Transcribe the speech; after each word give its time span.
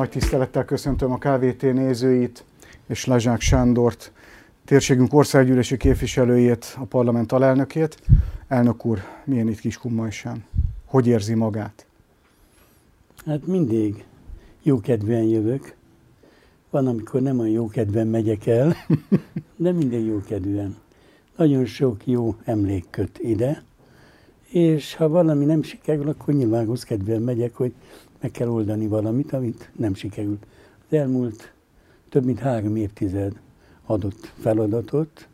Nagy 0.00 0.10
tisztelettel 0.10 0.64
köszöntöm 0.64 1.12
a 1.12 1.18
KVT 1.18 1.62
nézőit 1.62 2.44
és 2.86 3.06
Lezsák 3.06 3.40
Sándort, 3.40 4.12
térségünk 4.64 5.14
országgyűlési 5.14 5.76
képviselőjét, 5.76 6.76
a 6.78 6.84
parlament 6.84 7.32
alelnökét. 7.32 7.96
Elnök 8.48 8.84
úr, 8.84 8.98
milyen 9.24 9.48
itt 9.48 9.60
Kiskunmajsán? 9.60 10.44
Hogy 10.84 11.06
érzi 11.06 11.34
magát? 11.34 11.86
Hát 13.26 13.46
mindig 13.46 14.04
jókedvűen 14.62 15.22
jövök. 15.22 15.74
Van, 16.70 16.86
amikor 16.86 17.20
nem 17.20 17.38
olyan 17.38 17.52
jókedven 17.52 18.06
megyek 18.06 18.46
el, 18.46 18.76
de 19.56 19.72
mindig 19.72 20.06
jókedvűen. 20.06 20.76
Nagyon 21.36 21.64
sok 21.64 22.06
jó 22.06 22.34
emlék 22.44 22.86
köt 22.90 23.18
ide, 23.18 23.62
és 24.48 24.94
ha 24.94 25.08
valami 25.08 25.44
nem 25.44 25.62
sikerül, 25.62 26.08
akkor 26.08 26.34
nyilván 26.34 26.78
kedven 26.86 27.22
megyek, 27.22 27.54
hogy 27.54 27.72
meg 28.20 28.30
kell 28.30 28.48
oldani 28.48 28.86
valamit, 28.86 29.32
amit 29.32 29.70
nem 29.76 29.94
sikerült. 29.94 30.46
Az 30.88 30.96
elmúlt 30.96 31.52
több 32.08 32.24
mint 32.24 32.38
három 32.38 32.76
évtized 32.76 33.32
adott 33.86 34.32
feladatot, 34.40 35.28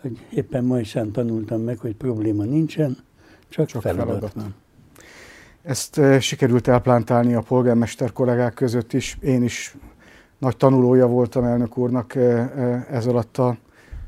hogy 0.00 0.26
éppen 0.30 0.64
ma 0.64 0.80
is 0.80 0.98
tanultam 1.12 1.60
meg, 1.60 1.78
hogy 1.78 1.94
probléma 1.94 2.44
nincsen, 2.44 2.96
csak, 3.48 3.66
csak 3.66 3.82
feladat, 3.82 4.06
feladat 4.06 4.32
van. 4.32 4.54
Ezt 5.62 5.98
e, 5.98 6.20
sikerült 6.20 6.68
elplántálni 6.68 7.34
a 7.34 7.40
polgármester 7.40 8.12
kollégák 8.12 8.54
között 8.54 8.92
is. 8.92 9.18
Én 9.20 9.42
is 9.42 9.76
nagy 10.38 10.56
tanulója 10.56 11.06
voltam 11.06 11.44
elnök 11.44 11.76
úrnak 11.76 12.14
e, 12.14 12.20
ez 12.90 13.06
alatt 13.06 13.38
a 13.38 13.56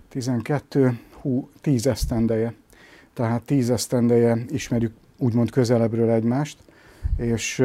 12, 0.09 0.99
hú, 1.21 1.49
10 1.61 1.87
esztendeje. 1.87 2.55
Tehát 3.13 3.43
10 3.43 3.71
esztendeje 3.71 4.45
ismerjük 4.49 4.93
úgymond 5.19 5.51
közelebbről 5.51 6.11
egymást, 6.11 6.59
és 7.17 7.65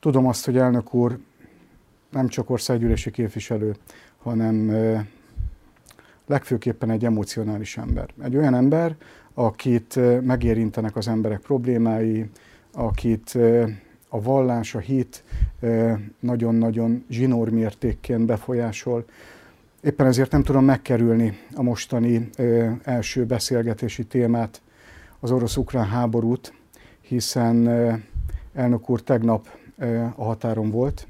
tudom 0.00 0.26
azt, 0.26 0.44
hogy 0.44 0.56
elnök 0.56 0.94
úr 0.94 1.18
nem 2.10 2.28
csak 2.28 2.50
országgyűlési 2.50 3.10
képviselő, 3.10 3.74
hanem 4.22 4.72
legfőképpen 6.26 6.90
egy 6.90 7.04
emocionális 7.04 7.76
ember. 7.76 8.08
Egy 8.22 8.36
olyan 8.36 8.54
ember, 8.54 8.96
akit 9.34 9.98
megérintenek 10.22 10.96
az 10.96 11.08
emberek 11.08 11.40
problémái, 11.40 12.30
akit 12.72 13.38
a 14.08 14.22
vallás, 14.22 14.74
a 14.74 14.78
hit 14.78 15.24
nagyon-nagyon 16.20 17.04
zsinór 17.08 17.48
mértékként 17.50 18.26
befolyásol. 18.26 19.04
Éppen 19.80 20.06
ezért 20.06 20.30
nem 20.30 20.42
tudom 20.42 20.64
megkerülni 20.64 21.38
a 21.54 21.62
mostani 21.62 22.30
első 22.82 23.24
beszélgetési 23.24 24.04
témát, 24.04 24.62
az 25.20 25.30
orosz-ukrán 25.30 25.86
háborút, 25.86 26.52
hiszen 27.08 27.68
elnök 28.52 28.90
úr 28.90 29.02
tegnap 29.02 29.48
a 30.16 30.24
határon 30.24 30.70
volt, 30.70 31.06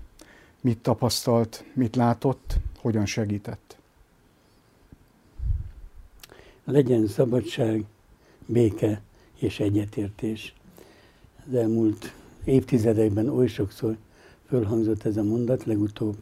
mit 0.60 0.78
tapasztalt, 0.78 1.64
mit 1.72 1.96
látott, 1.96 2.56
hogyan 2.78 3.06
segített. 3.06 3.76
Legyen 6.64 7.06
szabadság, 7.06 7.84
béke 8.46 9.00
és 9.38 9.60
egyetértés. 9.60 10.54
Az 11.46 11.54
elmúlt 11.54 12.14
évtizedekben 12.44 13.28
oly 13.28 13.46
sokszor 13.46 13.96
fölhangzott 14.48 15.04
ez 15.04 15.16
a 15.16 15.22
mondat, 15.22 15.64
legutóbb 15.64 16.16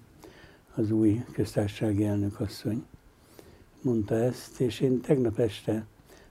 az 0.74 0.90
új 0.90 1.24
köztársasági 1.32 2.04
elnök 2.04 2.40
asszony 2.40 2.84
mondta 3.82 4.14
ezt, 4.14 4.60
és 4.60 4.80
én 4.80 5.00
tegnap 5.00 5.38
este 5.38 5.86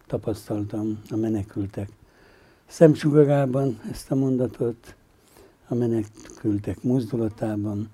tapasztaltam 0.08 1.02
a 1.10 1.16
menekültek 1.16 1.90
szemsugarában 2.72 3.80
ezt 3.92 4.12
a 4.12 4.16
mondatot, 4.16 4.96
a 5.68 5.76
menekültek 5.76 6.84
mozdulatában, 6.84 7.90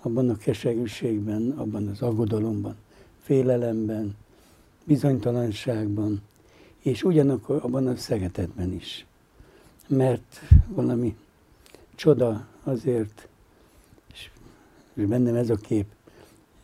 abban 0.00 0.30
a 0.30 0.36
keserűségben, 0.36 1.50
abban 1.50 1.88
az 1.88 2.02
aggodalomban, 2.02 2.76
félelemben, 3.22 4.16
bizonytalanságban, 4.84 6.22
és 6.78 7.02
ugyanakkor 7.02 7.60
abban 7.62 7.86
a 7.86 7.96
szeretetben 7.96 8.72
is. 8.72 9.06
Mert 9.88 10.40
valami 10.68 11.16
csoda 11.94 12.46
azért, 12.62 13.28
és, 14.12 14.30
és 14.94 15.04
bennem 15.04 15.34
ez 15.34 15.50
a 15.50 15.56
kép 15.56 15.86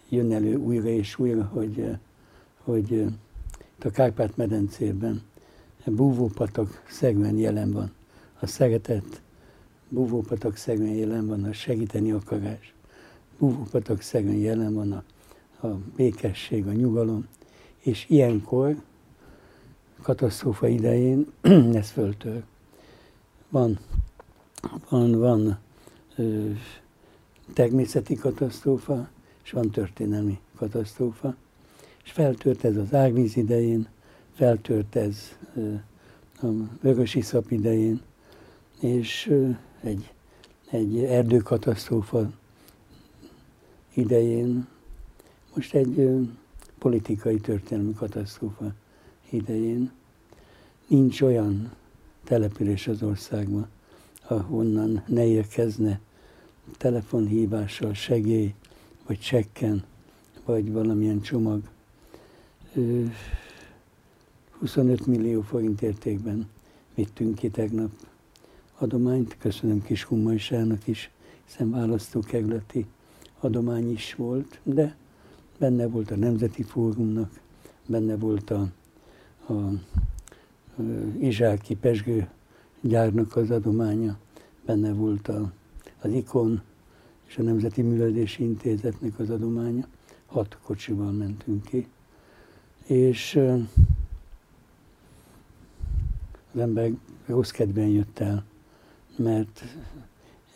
jön 0.09 0.33
elő 0.33 0.55
újra 0.55 0.89
és 0.89 1.19
újra, 1.19 1.45
hogy, 1.45 1.97
hogy 2.63 3.05
a 3.83 3.91
Kárpát-medencében 3.91 5.23
búvópatak 5.91 6.83
szegmen 6.89 7.37
jelen 7.37 7.73
van. 7.73 7.91
A 8.41 8.47
szeretet 8.47 9.23
búvópatak 9.89 10.57
szegmen 10.57 10.95
jelen 10.95 11.27
van, 11.27 11.45
a 11.45 11.53
segíteni 11.53 12.11
akarás. 12.11 12.75
Búvópatak 13.39 14.01
szegmen 14.01 14.37
jelen 14.37 14.75
van 14.75 14.93
a, 14.93 15.03
a 15.67 15.79
békesség, 15.97 16.67
a 16.67 16.73
nyugalom. 16.73 17.27
És 17.79 18.07
ilyenkor 18.09 18.77
katasztrófa 20.03 20.69
idején 20.69 21.27
ez 21.81 21.91
föltör. 21.91 22.43
Van, 23.49 23.79
van, 24.89 25.19
van 25.19 25.59
ö, 26.17 26.51
természeti 27.53 28.15
katasztrófa, 28.15 29.09
és 29.45 29.51
van 29.51 29.71
történelmi 29.71 30.39
katasztrófa. 30.57 31.35
És 32.05 32.11
feltört 32.11 32.65
ez 32.65 32.77
az 32.77 32.95
árvíz 32.95 33.37
idején, 33.37 33.89
feltört 34.37 34.97
ez 34.97 35.37
ö, 35.55 35.75
a 36.43 36.47
vörös 36.81 37.15
iszap 37.15 37.51
idején, 37.51 38.01
és 38.81 39.27
ö, 39.27 39.49
egy, 39.81 40.13
egy 40.71 40.99
erdőkatasztrófa 40.99 42.31
idején, 43.95 44.67
most 45.55 45.75
egy 45.75 45.99
ö, 45.99 46.21
politikai 46.79 47.41
történelmi 47.41 47.95
katasztrófa 47.95 48.73
idején 49.31 49.93
nincs 50.87 51.23
olyan 51.23 51.73
település 52.25 52.89
az 52.89 53.03
országban, 53.03 53.69
ahonnan 54.27 55.03
ne 55.07 55.27
érkezne 55.27 56.01
telefonhívással 56.77 57.95
segély, 57.95 58.55
vagy 59.07 59.19
csekken, 59.19 59.85
vagy 60.45 60.73
valamilyen 60.73 61.21
csomag. 61.21 61.63
25 64.59 65.07
millió 65.07 65.41
forint 65.41 65.83
értékben 65.83 66.49
vittünk 66.95 67.35
ki 67.35 67.51
tegnap 67.51 67.91
adományt. 68.79 69.37
Köszönöm 69.39 69.83
Kis 69.83 70.05
Hummajsának 70.05 70.87
is, 70.87 71.11
hiszen 71.45 71.71
választókerületi 71.71 72.87
adomány 73.41 73.93
is 73.93 74.15
volt, 74.15 74.61
de 74.63 74.97
benne 75.59 75.87
volt 75.87 76.11
a 76.11 76.17
Nemzeti 76.17 76.63
Fórumnak, 76.63 77.41
benne 77.87 78.17
volt 78.17 78.51
a 78.51 78.69
a 79.49 79.71
Izsáki 81.19 81.77
Pesgő 81.77 82.29
gyárnak 82.81 83.37
az 83.37 83.51
adománya, 83.51 84.19
benne 84.65 84.93
volt 84.93 85.29
a, 85.29 85.53
az 86.01 86.13
ikon 86.13 86.63
és 87.27 87.39
a 87.39 87.43
Nemzeti 87.43 87.83
Művelési 87.83 88.43
Intézetnek 88.43 89.19
az 89.19 89.31
adománya. 89.31 89.87
Hat 90.27 90.59
kocsival 90.63 91.11
mentünk 91.11 91.65
ki. 91.65 91.87
És 92.87 93.41
ember 96.59 96.91
rossz 97.27 97.51
kedven 97.51 97.89
jött 97.89 98.19
el, 98.19 98.45
mert 99.17 99.65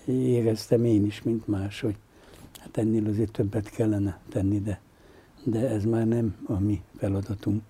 éreztem 0.06 0.84
én 0.84 1.05
is, 1.05 1.22
mint 1.22 1.47
más, 1.47 1.81
hogy 1.81 1.97
hát 2.59 2.77
ennél 2.77 3.06
azért 3.06 3.33
többet 3.33 3.71
kellene 3.71 4.21
tenni, 4.28 4.60
de, 4.60 4.81
de 5.44 5.69
ez 5.69 5.84
már 5.84 6.06
nem 6.06 6.37
a 6.47 6.59
mi 6.59 6.83
feladatunk 6.97 7.62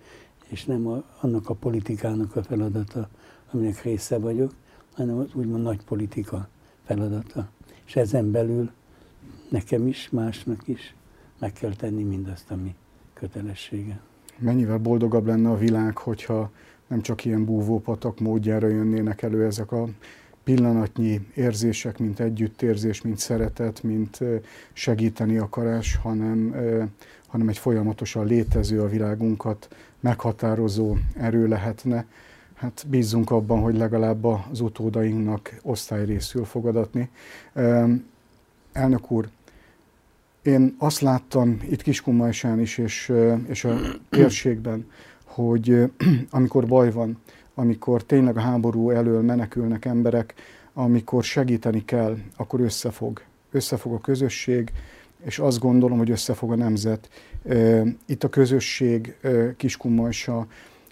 és 0.51 0.65
nem 0.65 0.87
a, 0.87 1.05
annak 1.21 1.49
a 1.49 1.55
politikának 1.55 2.37
a 2.37 2.43
feladata, 2.43 3.09
aminek 3.51 3.83
része 3.83 4.19
vagyok, 4.19 4.54
hanem 4.93 5.19
az 5.19 5.28
úgymond 5.34 5.63
nagy 5.63 5.84
politika 5.84 6.49
feladata. 6.84 7.49
És 7.84 7.97
ezen 7.97 8.31
belül 8.31 8.71
nekem 9.49 9.87
is, 9.87 10.09
másnak 10.10 10.69
is 10.69 10.95
meg 11.39 11.53
kell 11.53 11.75
tenni 11.75 12.03
mindazt, 12.03 12.51
ami 12.51 12.75
kötelessége. 13.13 14.01
Mennyivel 14.39 14.78
boldogabb 14.78 15.27
lenne 15.27 15.51
a 15.51 15.57
világ, 15.57 15.97
hogyha 15.97 16.51
nem 16.91 17.01
csak 17.01 17.25
ilyen 17.25 17.45
búvópatak 17.45 18.21
módjára 18.21 18.69
jönnének 18.69 19.22
elő 19.22 19.45
ezek 19.45 19.72
a 19.72 19.89
pillanatnyi 20.45 21.21
érzések, 21.34 21.98
mint 21.98 22.21
együttérzés, 22.21 23.03
mint 23.03 23.19
szeretet, 23.19 23.83
mint 23.83 24.19
segíteni 24.72 25.37
akarás, 25.37 25.97
hanem, 25.97 26.54
hanem 27.27 27.48
egy 27.48 27.59
folyamatosan 27.59 28.27
létező 28.27 28.81
a 28.81 28.89
világunkat 28.89 29.69
meghatározó 30.01 30.97
erő 31.16 31.48
lehetne. 31.48 32.07
Hát 32.54 32.84
bízzunk 32.89 33.31
abban, 33.31 33.60
hogy 33.60 33.77
legalább 33.77 34.25
az 34.25 34.60
utódainknak 34.60 35.60
osztályrészül 35.63 36.45
fogadatni. 36.45 37.09
Elnök 38.72 39.10
úr, 39.10 39.28
én 40.42 40.75
azt 40.78 41.01
láttam 41.01 41.60
itt 41.71 41.83
Kiskunmajsán 41.83 42.60
is, 42.60 42.78
és, 42.78 43.13
és 43.47 43.65
a 43.65 43.78
térségben, 44.09 44.87
hogy 45.30 45.91
amikor 46.30 46.66
baj 46.66 46.92
van, 46.92 47.18
amikor 47.54 48.03
tényleg 48.03 48.36
a 48.36 48.41
háború 48.41 48.91
elől 48.91 49.22
menekülnek 49.22 49.84
emberek, 49.84 50.34
amikor 50.74 51.24
segíteni 51.24 51.84
kell, 51.84 52.16
akkor 52.36 52.60
összefog. 52.60 53.22
Összefog 53.50 53.92
a 53.92 54.00
közösség, 54.00 54.72
és 55.24 55.38
azt 55.38 55.59
gondolom, 55.59 55.98
hogy 55.98 56.10
összefog 56.10 56.53
a 56.53 56.56
nemzet. 56.56 57.09
Itt 58.06 58.24
a 58.24 58.28
közösség 58.28 59.16
Kiskunmajsa 59.56 60.47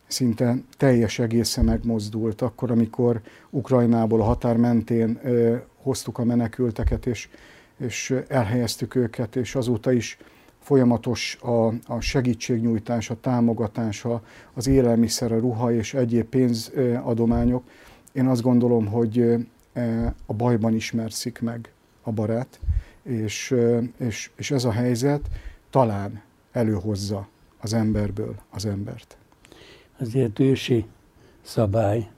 szinte 0.07 0.57
teljes 0.77 1.19
egészen 1.19 1.65
megmozdult, 1.65 2.43
akkor, 2.43 2.71
amikor 2.71 3.21
Ukrajnából 3.51 4.21
a 4.21 4.25
határ 4.25 4.57
mentén 4.57 5.21
hoztuk 5.83 6.19
a 6.19 6.25
menekülteket, 6.25 7.07
és, 7.07 7.29
és 7.77 8.15
elhelyeztük 8.29 8.95
őket, 8.95 9.37
és 9.37 9.55
azóta 9.55 9.93
is 9.93 10.19
folyamatos 10.59 11.39
a, 11.41 11.67
a 11.87 12.01
segítségnyújtás, 12.01 13.11
a 13.11 13.21
támogatás, 13.21 14.05
a, 14.05 14.23
az 14.55 14.67
élelmiszer, 14.67 15.33
a 15.33 15.39
ruha 15.39 15.73
és 15.73 15.95
egyéb 15.95 16.27
pénzadományok. 16.27 17.63
Én 18.13 18.27
azt 18.27 18.43
gondolom, 18.43 18.87
hogy 18.87 19.47
a 20.27 20.33
bajban 20.33 20.75
ismerszik 20.75 21.41
meg 21.41 21.73
a 22.03 22.13
barát, 22.13 22.61
és, 23.03 23.55
és, 23.97 24.31
és 24.37 24.51
ez 24.51 24.65
a 24.65 24.73
helyzet 24.73 25.29
talán 25.71 26.23
előhozza 26.53 27.29
az 27.61 27.73
emberből 27.73 28.35
az 28.51 28.65
embert. 28.65 29.17
Azért 29.99 30.39
ősi 30.39 30.87
szabály, 31.43 32.09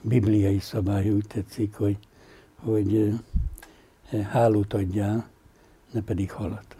bibliai 0.00 0.58
szabály 0.58 1.10
úgy 1.10 1.26
tetszik, 1.26 1.74
hogy, 1.74 1.98
hogy 2.56 3.20
hálót 4.30 4.74
adjál, 4.74 5.28
ne 5.92 6.00
pedig 6.00 6.30
halat. 6.30 6.73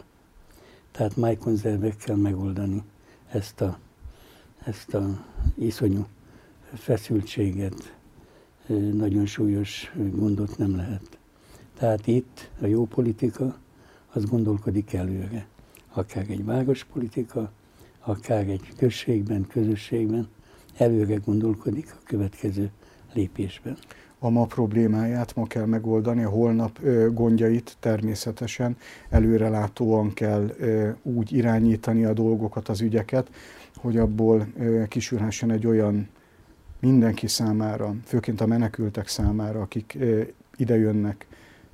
Tehát 0.95 1.15
májkonzervekkel 1.15 2.15
megoldani 2.15 2.83
ezt 3.31 3.61
a, 3.61 3.77
ezt 4.65 4.93
a 4.93 5.25
iszonyú 5.55 6.05
feszültséget, 6.73 7.95
nagyon 8.93 9.25
súlyos 9.25 9.93
gondot 9.95 10.57
nem 10.57 10.75
lehet. 10.75 11.17
Tehát 11.77 12.07
itt 12.07 12.49
a 12.61 12.65
jó 12.65 12.85
politika 12.85 13.57
az 14.13 14.25
gondolkodik 14.25 14.93
előre. 14.93 15.47
Akár 15.93 16.29
egy 16.29 16.43
politika, 16.93 17.51
akár 17.99 18.47
egy 18.49 18.73
községben, 18.77 19.47
közösségben 19.47 20.27
előre 20.77 21.15
gondolkodik 21.15 21.95
a 21.99 22.03
következő 22.03 22.71
lépésben. 23.13 23.77
A 24.25 24.29
ma 24.29 24.45
problémáját 24.45 25.35
ma 25.35 25.45
kell 25.47 25.65
megoldani, 25.65 26.23
a 26.23 26.29
holnap 26.29 26.79
gondjait 27.11 27.77
természetesen 27.79 28.77
előrelátóan 29.09 30.13
kell 30.13 30.55
úgy 31.01 31.33
irányítani 31.33 32.05
a 32.05 32.13
dolgokat, 32.13 32.69
az 32.69 32.81
ügyeket, 32.81 33.29
hogy 33.75 33.97
abból 33.97 34.47
kisülhessen 34.87 35.51
egy 35.51 35.67
olyan 35.67 36.09
mindenki 36.79 37.27
számára, 37.27 37.95
főként 38.03 38.41
a 38.41 38.45
menekültek 38.45 39.07
számára, 39.07 39.61
akik 39.61 39.97
ide 40.55 40.77
jönnek, 40.77 41.27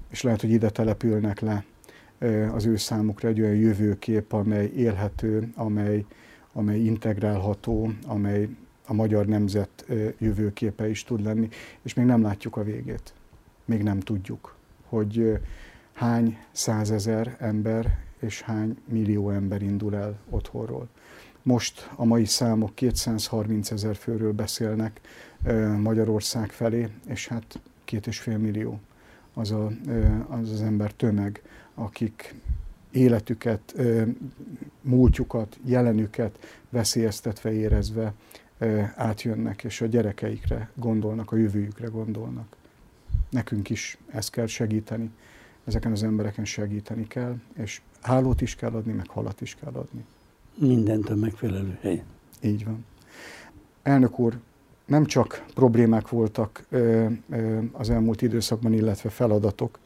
és 0.09 0.21
lehet, 0.21 0.42
hogy 0.42 0.51
ide 0.51 0.69
települnek 0.69 1.39
le 1.39 1.63
az 2.54 2.65
ő 2.65 2.75
számukra 2.75 3.27
egy 3.27 3.42
olyan 3.42 3.56
jövőkép, 3.56 4.33
amely 4.33 4.71
élhető, 4.75 5.51
amely, 5.56 6.06
amely 6.54 6.80
integrálható, 6.80 7.92
amely 8.07 8.50
a 8.91 8.93
magyar 8.93 9.25
nemzet 9.25 9.85
jövőképe 10.17 10.89
is 10.89 11.03
tud 11.03 11.23
lenni, 11.23 11.49
és 11.81 11.93
még 11.93 12.05
nem 12.05 12.21
látjuk 12.21 12.57
a 12.57 12.63
végét. 12.63 13.13
Még 13.65 13.83
nem 13.83 13.99
tudjuk, 13.99 14.55
hogy 14.85 15.39
hány 15.93 16.38
százezer 16.51 17.35
ember 17.39 17.99
és 18.19 18.41
hány 18.41 18.77
millió 18.85 19.29
ember 19.29 19.61
indul 19.61 19.95
el 19.95 20.19
otthonról. 20.29 20.88
Most 21.41 21.89
a 21.95 22.05
mai 22.05 22.25
számok 22.25 22.75
230 22.75 23.71
ezer 23.71 23.95
főről 23.95 24.33
beszélnek 24.33 25.01
Magyarország 25.77 26.51
felé, 26.51 26.87
és 27.07 27.27
hát 27.27 27.59
két 27.85 28.07
és 28.07 28.19
fél 28.19 28.37
millió 28.37 28.79
az, 29.33 29.51
a, 29.51 29.71
az 30.27 30.51
az 30.51 30.61
ember 30.61 30.91
tömeg, 30.94 31.41
akik 31.73 32.35
életüket, 32.91 33.75
múltjukat, 34.81 35.59
jelenüket 35.65 36.63
veszélyeztetve 36.69 37.51
érezve 37.51 38.13
átjönnek, 38.95 39.63
és 39.63 39.81
a 39.81 39.85
gyerekeikre 39.85 40.69
gondolnak, 40.75 41.31
a 41.31 41.35
jövőjükre 41.35 41.87
gondolnak. 41.87 42.55
Nekünk 43.29 43.69
is 43.69 43.97
ezt 44.11 44.29
kell 44.29 44.45
segíteni, 44.45 45.09
ezeken 45.65 45.91
az 45.91 46.03
embereken 46.03 46.45
segíteni 46.45 47.07
kell, 47.07 47.35
és 47.53 47.81
hálót 48.01 48.41
is 48.41 48.55
kell 48.55 48.71
adni, 48.71 48.93
meg 48.93 49.09
halat 49.09 49.41
is 49.41 49.55
kell 49.55 49.73
adni. 49.73 50.05
Mindent 50.55 51.09
a 51.09 51.15
megfelelő 51.15 51.77
helyen. 51.81 52.05
Így 52.41 52.65
van. 52.65 52.85
Elnök 53.83 54.19
úr, 54.19 54.39
nem 54.85 55.05
csak 55.05 55.45
problémák 55.53 56.09
voltak 56.09 56.65
az 57.71 57.89
elmúlt 57.89 58.21
időszakban, 58.21 58.73
illetve 58.73 59.09
feladatok, 59.09 59.79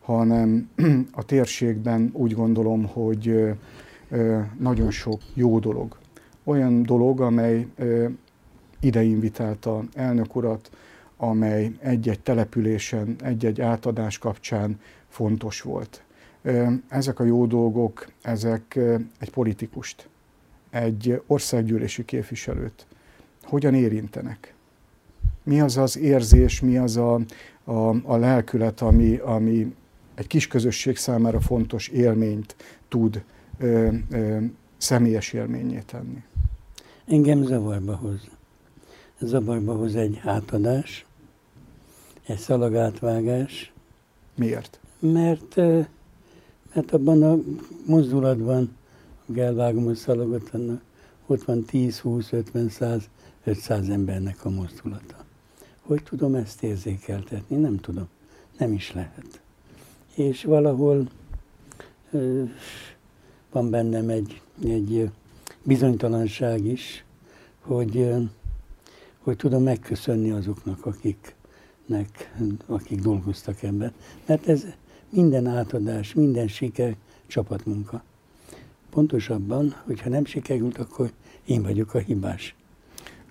hanem 0.00 0.70
a 1.12 1.24
térségben 1.24 2.10
úgy 2.12 2.34
gondolom, 2.34 2.86
hogy 2.86 3.54
nagyon 4.58 4.90
sok 4.90 5.20
jó 5.34 5.58
dolog. 5.58 5.98
Olyan 6.48 6.82
dolog, 6.82 7.20
amely 7.20 7.66
ide 8.80 9.02
invitálta 9.02 9.84
elnök 9.94 10.36
urat, 10.36 10.70
amely 11.16 11.72
egy-egy 11.80 12.20
településen, 12.20 13.16
egy-egy 13.22 13.60
átadás 13.60 14.18
kapcsán 14.18 14.80
fontos 15.08 15.60
volt. 15.60 16.02
Ezek 16.88 17.20
a 17.20 17.24
jó 17.24 17.46
dolgok, 17.46 18.12
ezek 18.22 18.78
egy 19.18 19.30
politikust, 19.30 20.08
egy 20.70 21.22
országgyűlési 21.26 22.04
képviselőt 22.04 22.86
hogyan 23.42 23.74
érintenek? 23.74 24.54
Mi 25.42 25.60
az 25.60 25.76
az 25.76 25.98
érzés, 25.98 26.60
mi 26.60 26.76
az 26.76 26.96
a, 26.96 27.14
a, 27.64 27.72
a 28.02 28.16
lelkület, 28.16 28.80
ami, 28.80 29.16
ami 29.16 29.74
egy 30.14 30.26
kis 30.26 30.46
közösség 30.46 30.96
számára 30.96 31.40
fontos 31.40 31.88
élményt 31.88 32.56
tud 32.88 33.24
ö, 33.58 33.88
ö, 34.10 34.38
személyes 34.78 35.32
élményé 35.32 35.82
tenni? 35.86 36.22
Engem 37.04 37.42
zavarba 37.42 37.96
hoz. 37.96 38.28
Zavarba 39.20 39.76
hoz 39.76 39.94
egy 39.94 40.20
átadás, 40.24 41.06
egy 42.26 42.38
szalagátvágás. 42.38 43.72
Miért? 44.34 44.80
Mert, 44.98 45.56
mert 46.74 46.92
abban 46.92 47.22
a 47.22 47.38
mozdulatban, 47.86 48.76
hogy 49.26 49.38
elvágom 49.38 49.86
a 49.86 49.94
szalagot, 49.94 50.50
annak 50.52 50.82
ott 51.26 51.42
van 51.42 51.64
10, 51.64 51.98
20, 51.98 52.32
50, 52.32 52.68
100, 52.68 53.08
500 53.44 53.88
embernek 53.88 54.44
a 54.44 54.50
mozdulata. 54.50 55.24
Hogy 55.82 56.02
tudom 56.02 56.34
ezt 56.34 56.62
érzékeltetni? 56.62 57.56
Nem 57.56 57.76
tudom. 57.76 58.08
Nem 58.58 58.72
is 58.72 58.92
lehet. 58.92 59.40
És 60.14 60.44
valahol 60.44 61.08
ö, 62.10 62.42
van 63.50 63.70
bennem 63.70 64.08
egy, 64.08 64.40
egy 64.64 65.10
bizonytalanság 65.62 66.64
is, 66.64 67.04
hogy, 67.60 68.14
hogy 69.18 69.36
tudom 69.36 69.62
megköszönni 69.62 70.30
azoknak, 70.30 70.86
akiknek, 70.86 72.34
akik 72.66 73.00
dolgoztak 73.00 73.62
ebben. 73.62 73.92
Mert 74.26 74.48
ez 74.48 74.64
minden 75.10 75.46
átadás, 75.46 76.14
minden 76.14 76.48
siker 76.48 76.96
csapatmunka. 77.26 78.02
Pontosabban, 78.90 79.74
hogyha 79.84 80.08
nem 80.08 80.24
sikerült, 80.24 80.78
akkor 80.78 81.10
én 81.44 81.62
vagyok 81.62 81.94
a 81.94 81.98
hibás. 81.98 82.54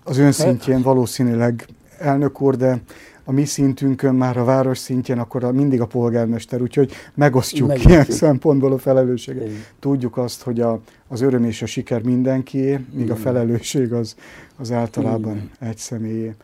Az 0.04 0.18
ön 0.18 0.32
szintjén 0.32 0.82
valószínűleg 0.82 1.68
elnök 1.98 2.40
úr, 2.40 2.56
de 2.56 2.82
a 3.28 3.32
mi 3.32 3.44
szintünkön 3.44 4.14
már 4.14 4.36
a 4.36 4.44
város 4.44 4.78
szintjén, 4.78 5.18
akkor 5.18 5.44
a, 5.44 5.52
mindig 5.52 5.80
a 5.80 5.86
polgármester, 5.86 6.62
úgyhogy 6.62 6.92
megosztjuk, 7.14 7.68
megosztjuk. 7.68 7.92
ilyen 7.92 8.04
szempontból 8.04 8.72
a 8.72 8.78
felelősséget. 8.78 9.46
Igen. 9.46 9.64
Tudjuk 9.78 10.16
azt, 10.16 10.42
hogy 10.42 10.60
a, 10.60 10.80
az 11.08 11.20
öröm 11.20 11.44
és 11.44 11.62
a 11.62 11.66
siker 11.66 12.02
mindenkié, 12.02 12.70
míg 12.70 13.04
Igen. 13.04 13.10
a 13.10 13.16
felelősség 13.16 13.92
az, 13.92 14.16
az 14.56 14.72
általában 14.72 15.36
Igen. 15.36 15.50
egy 15.58 15.76
személyé. 15.76 16.34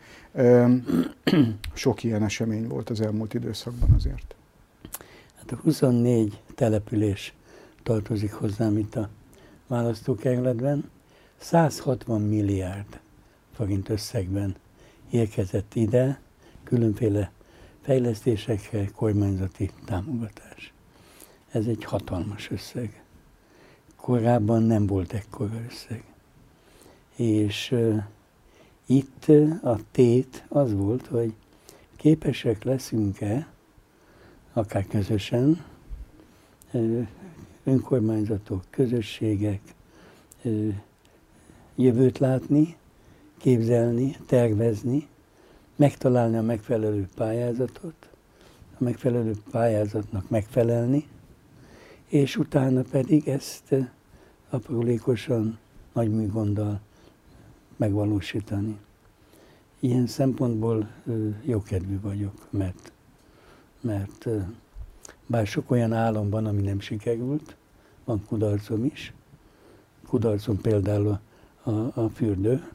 Sok 1.73 2.03
ilyen 2.03 2.23
esemény 2.23 2.67
volt 2.67 2.89
az 2.89 3.01
elmúlt 3.01 3.33
időszakban 3.33 3.89
azért. 3.95 4.35
Hát 5.35 5.51
a 5.51 5.55
24 5.63 6.41
település 6.55 7.33
tartozik 7.83 8.33
hozzám 8.33 8.77
itt 8.77 8.95
a 8.95 9.09
választókerületben. 9.67 10.89
160 11.37 12.21
milliárd 12.21 12.99
forint 13.55 13.89
összegben 13.89 14.55
érkezett 15.09 15.75
ide 15.75 16.23
különféle 16.65 17.31
fejlesztésekkel, 17.81 18.91
kormányzati 18.91 19.71
támogatás. 19.85 20.73
Ez 21.51 21.65
egy 21.65 21.83
hatalmas 21.83 22.51
összeg. 22.51 23.03
Korábban 23.95 24.63
nem 24.63 24.85
volt 24.85 25.13
ekkora 25.13 25.61
összeg. 25.69 26.03
És 27.15 27.71
uh, 27.71 28.03
itt 28.85 29.25
a 29.63 29.77
tét 29.91 30.43
az 30.47 30.73
volt, 30.73 31.07
hogy 31.07 31.33
képesek 31.95 32.63
leszünk-e, 32.63 33.47
akár 34.53 34.87
közösen, 34.87 35.63
önkormányzatok, 37.63 38.63
közösségek, 38.69 39.61
jövőt 41.75 42.17
látni, 42.17 42.75
képzelni, 43.37 44.15
tervezni, 44.25 45.07
megtalálni 45.75 46.37
a 46.37 46.41
megfelelő 46.41 47.07
pályázatot, 47.15 48.09
a 48.79 48.83
megfelelő 48.83 49.35
pályázatnak 49.51 50.29
megfelelni, 50.29 51.07
és 52.07 52.37
utána 52.37 52.81
pedig 52.81 53.27
ezt 53.27 53.75
aprólékosan, 54.49 55.57
nagy 55.93 56.11
műgonddal 56.11 56.79
megvalósítani. 57.75 58.77
Ilyen 59.79 60.07
szempontból 60.07 60.89
jókedvű 61.43 61.99
vagyok, 61.99 62.47
mert, 62.49 62.91
mert 63.81 64.27
bár 65.27 65.47
sok 65.47 65.71
olyan 65.71 65.93
álom 65.93 66.29
van, 66.29 66.45
ami 66.45 66.61
nem 66.61 66.79
sikerült, 66.79 67.55
van 68.03 68.25
kudarcom 68.25 68.85
is. 68.85 69.13
Kudarcom 70.07 70.61
például 70.61 71.19
a, 71.63 71.71
a 71.71 72.09
fürdő. 72.09 72.71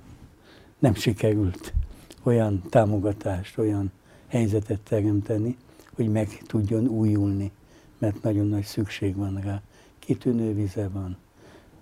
Nem 0.79 0.95
sikerült 0.95 1.73
olyan 2.23 2.63
támogatást, 2.69 3.59
olyan 3.59 3.93
helyzetet 4.27 4.81
teremteni, 4.81 5.57
hogy 5.95 6.09
meg 6.09 6.29
tudjon 6.47 6.87
újulni, 6.87 7.51
mert 7.99 8.23
nagyon 8.23 8.47
nagy 8.49 8.65
szükség 8.65 9.17
van 9.17 9.41
rá. 9.45 9.63
Kitűnő 9.99 10.55
vize 10.55 10.89
van, 10.89 11.17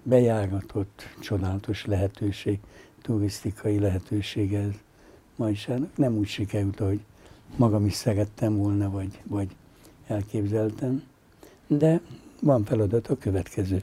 bejáratott, 0.03 1.03
csodálatos 1.21 1.85
lehetőség, 1.85 2.59
turisztikai 3.03 3.79
lehetőség 3.79 4.55
ez. 4.55 4.73
Ma 5.37 5.51
is 5.51 5.69
nem 5.95 6.17
úgy 6.17 6.27
sikerült, 6.27 6.81
ahogy 6.81 7.01
magam 7.57 7.87
is 7.87 7.95
szerettem 7.95 8.57
volna, 8.57 8.91
vagy, 8.91 9.21
vagy 9.27 9.57
elképzeltem, 10.07 11.03
de 11.67 12.01
van 12.41 12.65
feladat 12.65 13.09
a 13.09 13.19
következő. 13.19 13.83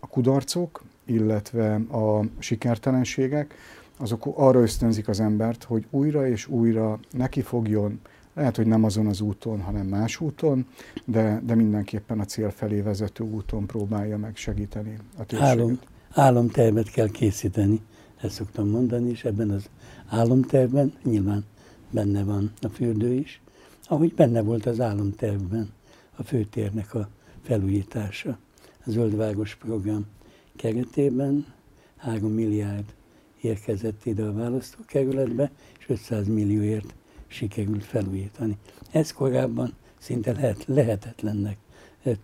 A 0.00 0.06
kudarcok, 0.06 0.82
illetve 1.04 1.74
a 1.74 2.24
sikertelenségek, 2.38 3.54
azok 4.00 4.26
arra 4.34 4.60
ösztönzik 4.60 5.08
az 5.08 5.20
embert, 5.20 5.64
hogy 5.64 5.86
újra 5.90 6.28
és 6.28 6.46
újra 6.46 6.98
neki 7.10 7.40
fogjon, 7.40 8.00
lehet, 8.34 8.56
hogy 8.56 8.66
nem 8.66 8.84
azon 8.84 9.06
az 9.06 9.20
úton, 9.20 9.60
hanem 9.60 9.86
más 9.86 10.20
úton, 10.20 10.66
de, 11.04 11.42
de 11.46 11.54
mindenképpen 11.54 12.20
a 12.20 12.24
cél 12.24 12.50
felé 12.50 12.80
vezető 12.80 13.24
úton 13.24 13.66
próbálja 13.66 14.18
meg 14.18 14.36
segíteni 14.36 14.96
a 15.16 15.24
térséget. 15.24 15.58
Álom, 15.58 15.78
álomtervet 16.10 16.90
kell 16.90 17.08
készíteni, 17.08 17.80
ezt 18.20 18.34
szoktam 18.34 18.68
mondani, 18.68 19.10
és 19.10 19.24
ebben 19.24 19.50
az 19.50 19.68
álomtervben 20.08 20.92
nyilván 21.02 21.44
benne 21.90 22.24
van 22.24 22.52
a 22.60 22.68
fürdő 22.68 23.12
is, 23.12 23.40
ahogy 23.84 24.14
benne 24.14 24.42
volt 24.42 24.66
az 24.66 24.80
álomtervben 24.80 25.70
a 26.16 26.22
főtérnek 26.22 26.94
a 26.94 27.08
felújítása. 27.42 28.38
A 28.84 28.90
Zöldvágos 28.90 29.54
program 29.54 30.06
keretében 30.56 31.46
3 31.96 32.32
milliárd 32.32 32.84
érkezett 33.40 34.06
ide 34.06 34.22
a 34.22 34.32
választókerületbe, 34.32 35.50
és 35.78 35.88
500 35.88 36.26
millióért 36.26 36.94
sikerült 37.26 37.84
felújítani. 37.84 38.56
Ez 38.90 39.12
korábban 39.12 39.74
szinte 39.98 40.32
lehet, 40.32 40.64
lehetetlennek 40.66 41.56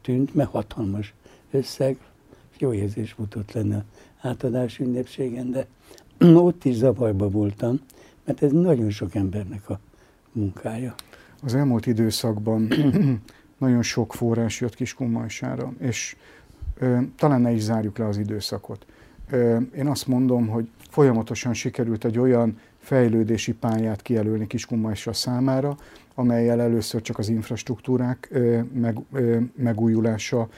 tűnt, 0.01 0.35
mert 0.35 0.51
hatalmas 0.51 1.15
összeg, 1.51 1.99
jó 2.59 2.73
érzés 2.73 3.13
futott 3.13 3.53
lenne 3.53 3.85
átadás 4.21 4.79
ünnepségen, 4.79 5.51
de 5.51 5.67
ott 6.47 6.65
is 6.65 6.75
zavarba 6.75 7.29
voltam, 7.29 7.81
mert 8.25 8.43
ez 8.43 8.53
nagyon 8.53 8.91
sok 8.91 9.15
embernek 9.15 9.71
a 9.71 9.81
munkája. 10.33 10.95
Az 11.43 11.55
elmúlt 11.55 11.87
időszakban 11.87 12.69
nagyon 13.59 13.83
sok 13.83 14.15
forrás 14.15 14.61
jött 14.61 14.75
Kiskunmajsára, 14.75 15.73
és 15.79 16.17
ö, 16.79 16.99
talán 17.17 17.41
ne 17.41 17.53
is 17.53 17.63
zárjuk 17.63 17.99
le 17.99 18.07
az 18.07 18.19
időszakot. 18.19 18.87
Én 19.77 19.87
azt 19.87 20.07
mondom, 20.07 20.49
hogy 20.49 20.69
folyamatosan 20.91 21.55
sikerült 21.55 22.05
egy 22.05 22.19
olyan 22.19 22.59
fejlődési 22.79 23.53
pályát 23.55 24.03
kijelölni 24.03 24.47
Kiskunmajsra 24.47 25.13
számára, 25.13 25.77
amelyel 26.15 26.61
először 26.61 27.03
csak 27.03 27.19
az 27.19 27.29
infrastruktúrák 27.29 28.39
meg, 28.73 28.99
megújulása 29.57 30.49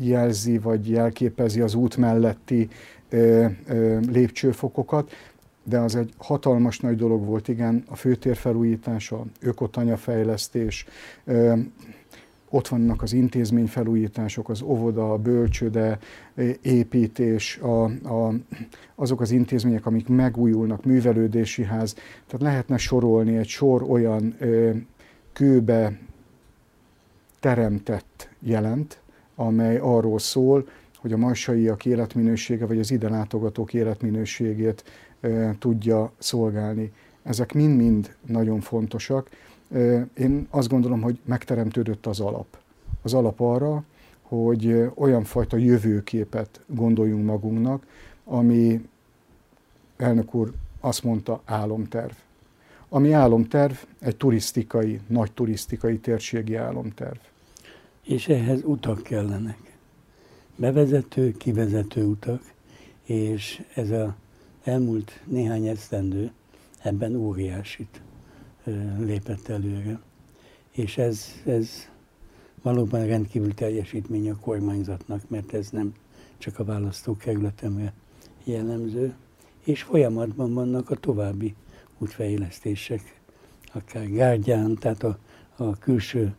jelzi 0.00 0.58
vagy 0.58 0.90
jelképezi 0.90 1.60
az 1.60 1.74
út 1.74 1.96
melletti 1.96 2.68
lépcsőfokokat, 4.10 5.12
de 5.64 5.78
az 5.78 5.96
egy 5.96 6.12
hatalmas 6.16 6.80
nagy 6.80 6.96
dolog 6.96 7.24
volt, 7.24 7.48
igen, 7.48 7.84
a 7.88 7.96
főtér 7.96 8.36
felújítása, 8.36 9.24
ökotanya 9.40 9.96
fejlesztés, 9.96 10.86
ott 12.50 12.68
vannak 12.68 13.02
az 13.02 13.12
intézményfelújítások, 13.12 14.48
az 14.48 14.62
óvoda, 14.62 15.12
a 15.12 15.18
bölcsőde, 15.18 15.98
építés, 16.62 17.56
a, 17.56 17.84
a, 17.84 18.34
azok 18.94 19.20
az 19.20 19.30
intézmények, 19.30 19.86
amik 19.86 20.08
megújulnak, 20.08 20.84
művelődési 20.84 21.62
ház. 21.62 21.94
Tehát 22.26 22.40
lehetne 22.40 22.76
sorolni 22.76 23.36
egy 23.36 23.48
sor 23.48 23.82
olyan 23.82 24.34
ö, 24.38 24.70
kőbe 25.32 25.98
teremtett 27.40 28.28
jelent, 28.40 29.00
amely 29.34 29.78
arról 29.78 30.18
szól, 30.18 30.68
hogy 31.00 31.12
a 31.12 31.16
majsaiak 31.16 31.84
életminősége, 31.84 32.66
vagy 32.66 32.78
az 32.78 32.90
ide 32.90 33.08
látogatók 33.08 33.74
életminőségét 33.74 34.84
tudja 35.58 36.12
szolgálni. 36.18 36.92
Ezek 37.22 37.52
mind-mind 37.52 38.16
nagyon 38.26 38.60
fontosak. 38.60 39.28
Én 40.14 40.46
azt 40.50 40.68
gondolom, 40.68 41.00
hogy 41.00 41.18
megteremtődött 41.24 42.06
az 42.06 42.20
alap. 42.20 42.58
Az 43.02 43.14
alap 43.14 43.40
arra, 43.40 43.84
hogy 44.22 44.90
olyan 44.94 45.24
fajta 45.24 45.56
jövőképet 45.56 46.60
gondoljunk 46.66 47.24
magunknak, 47.24 47.86
ami 48.24 48.88
elnök 49.96 50.34
úr 50.34 50.52
azt 50.80 51.04
mondta, 51.04 51.40
álomterv. 51.44 52.12
Ami 52.88 53.12
álomterv, 53.12 53.74
egy 53.98 54.16
turisztikai, 54.16 55.00
nagy 55.06 55.32
turisztikai 55.32 55.98
térségi 55.98 56.54
álomterv. 56.54 57.16
És 58.02 58.28
ehhez 58.28 58.60
utak 58.64 59.02
kellenek. 59.02 59.58
Bevezető, 60.56 61.32
kivezető 61.32 62.04
utak, 62.04 62.42
és 63.04 63.64
ez 63.74 63.90
a 63.90 64.16
elmúlt 64.64 65.20
néhány 65.24 65.66
esztendő 65.66 66.30
ebben 66.82 67.16
óriásit 67.16 68.00
lépett 68.98 69.48
előre. 69.48 70.00
És 70.70 70.98
ez, 70.98 71.26
ez 71.46 71.70
valóban 72.62 73.06
rendkívül 73.06 73.54
teljesítmény 73.54 74.30
a 74.30 74.38
kormányzatnak, 74.40 75.28
mert 75.28 75.54
ez 75.54 75.70
nem 75.70 75.94
csak 76.38 76.58
a 76.58 76.64
választókerületemre 76.64 77.92
jellemző, 78.44 79.14
és 79.64 79.82
folyamatban 79.82 80.54
vannak 80.54 80.90
a 80.90 80.96
további 80.96 81.54
útfejlesztések, 81.98 83.20
akár 83.72 84.10
Gárgyán, 84.10 84.74
tehát 84.74 85.02
a, 85.02 85.18
a 85.56 85.78
külső 85.78 86.34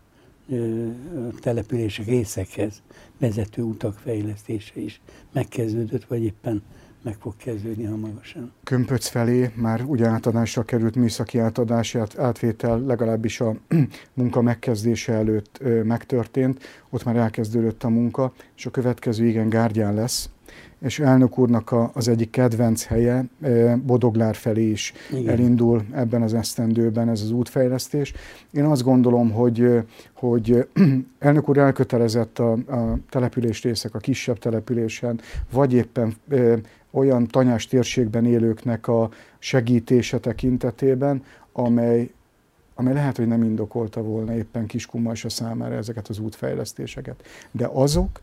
a 1.16 1.40
település 1.40 1.98
részekhez 1.98 2.82
vezető 3.18 3.62
utak 3.62 3.98
fejlesztése 3.98 4.80
is 4.80 5.02
megkezdődött, 5.32 6.06
vagy 6.06 6.24
éppen 6.24 6.62
meg 7.02 7.16
fog 7.20 7.34
kezdődni 7.38 7.84
hamarosan. 7.84 8.52
Kömpöc 8.64 9.08
felé 9.08 9.52
már 9.56 9.84
ugye 9.84 10.08
átadásra 10.08 10.64
került 10.64 10.96
műszaki 10.96 11.38
átadás, 11.38 11.96
átvétel 12.18 12.80
legalábbis 12.80 13.40
a 13.40 13.56
munka 14.14 14.42
megkezdése 14.42 15.14
előtt 15.14 15.60
megtörtént, 15.84 16.64
ott 16.90 17.04
már 17.04 17.16
elkezdődött 17.16 17.84
a 17.84 17.90
munka, 17.90 18.34
és 18.56 18.66
a 18.66 18.72
következő 18.72 19.26
igen 19.26 19.50
Gárgyán 19.50 19.94
lesz, 19.94 20.30
és 20.80 21.00
elnök 21.00 21.38
úrnak 21.38 21.72
a, 21.72 21.92
az 21.94 22.08
egyik 22.08 22.30
kedvenc 22.30 22.84
helye 22.84 23.26
Bodoglár 23.86 24.36
felé 24.36 24.70
is 24.70 24.94
Igen. 25.12 25.28
elindul 25.28 25.86
ebben 25.92 26.22
az 26.22 26.34
esztendőben 26.34 27.10
ez 27.10 27.22
az 27.22 27.32
útfejlesztés. 27.32 28.14
Én 28.52 28.64
azt 28.64 28.84
gondolom, 28.84 29.32
hogy, 29.32 29.84
hogy 30.14 30.68
elnök 31.20 31.50
úr 31.50 31.58
elkötelezett 31.58 32.40
a, 32.40 32.52
a 32.52 32.98
település 33.10 33.62
részek, 33.62 33.96
a 33.96 34.00
kisebb 34.00 34.38
településen, 34.40 35.20
vagy 35.52 35.74
éppen 35.74 36.16
olyan 36.92 37.28
tanyás 37.28 37.68
térségben 37.68 38.26
élőknek 38.26 38.88
a 38.88 39.10
segítése 39.40 40.20
tekintetében, 40.20 41.24
amely, 41.52 42.12
amely 42.76 42.94
lehet, 42.94 43.18
hogy 43.18 43.28
nem 43.28 43.44
indokolta 43.44 44.02
volna 44.02 44.36
éppen 44.36 44.66
Kiskunmajsa 44.66 45.30
számára 45.30 45.76
ezeket 45.76 46.08
az 46.08 46.20
útfejlesztéseket. 46.20 47.24
De 47.52 47.70
azok, 47.74 48.22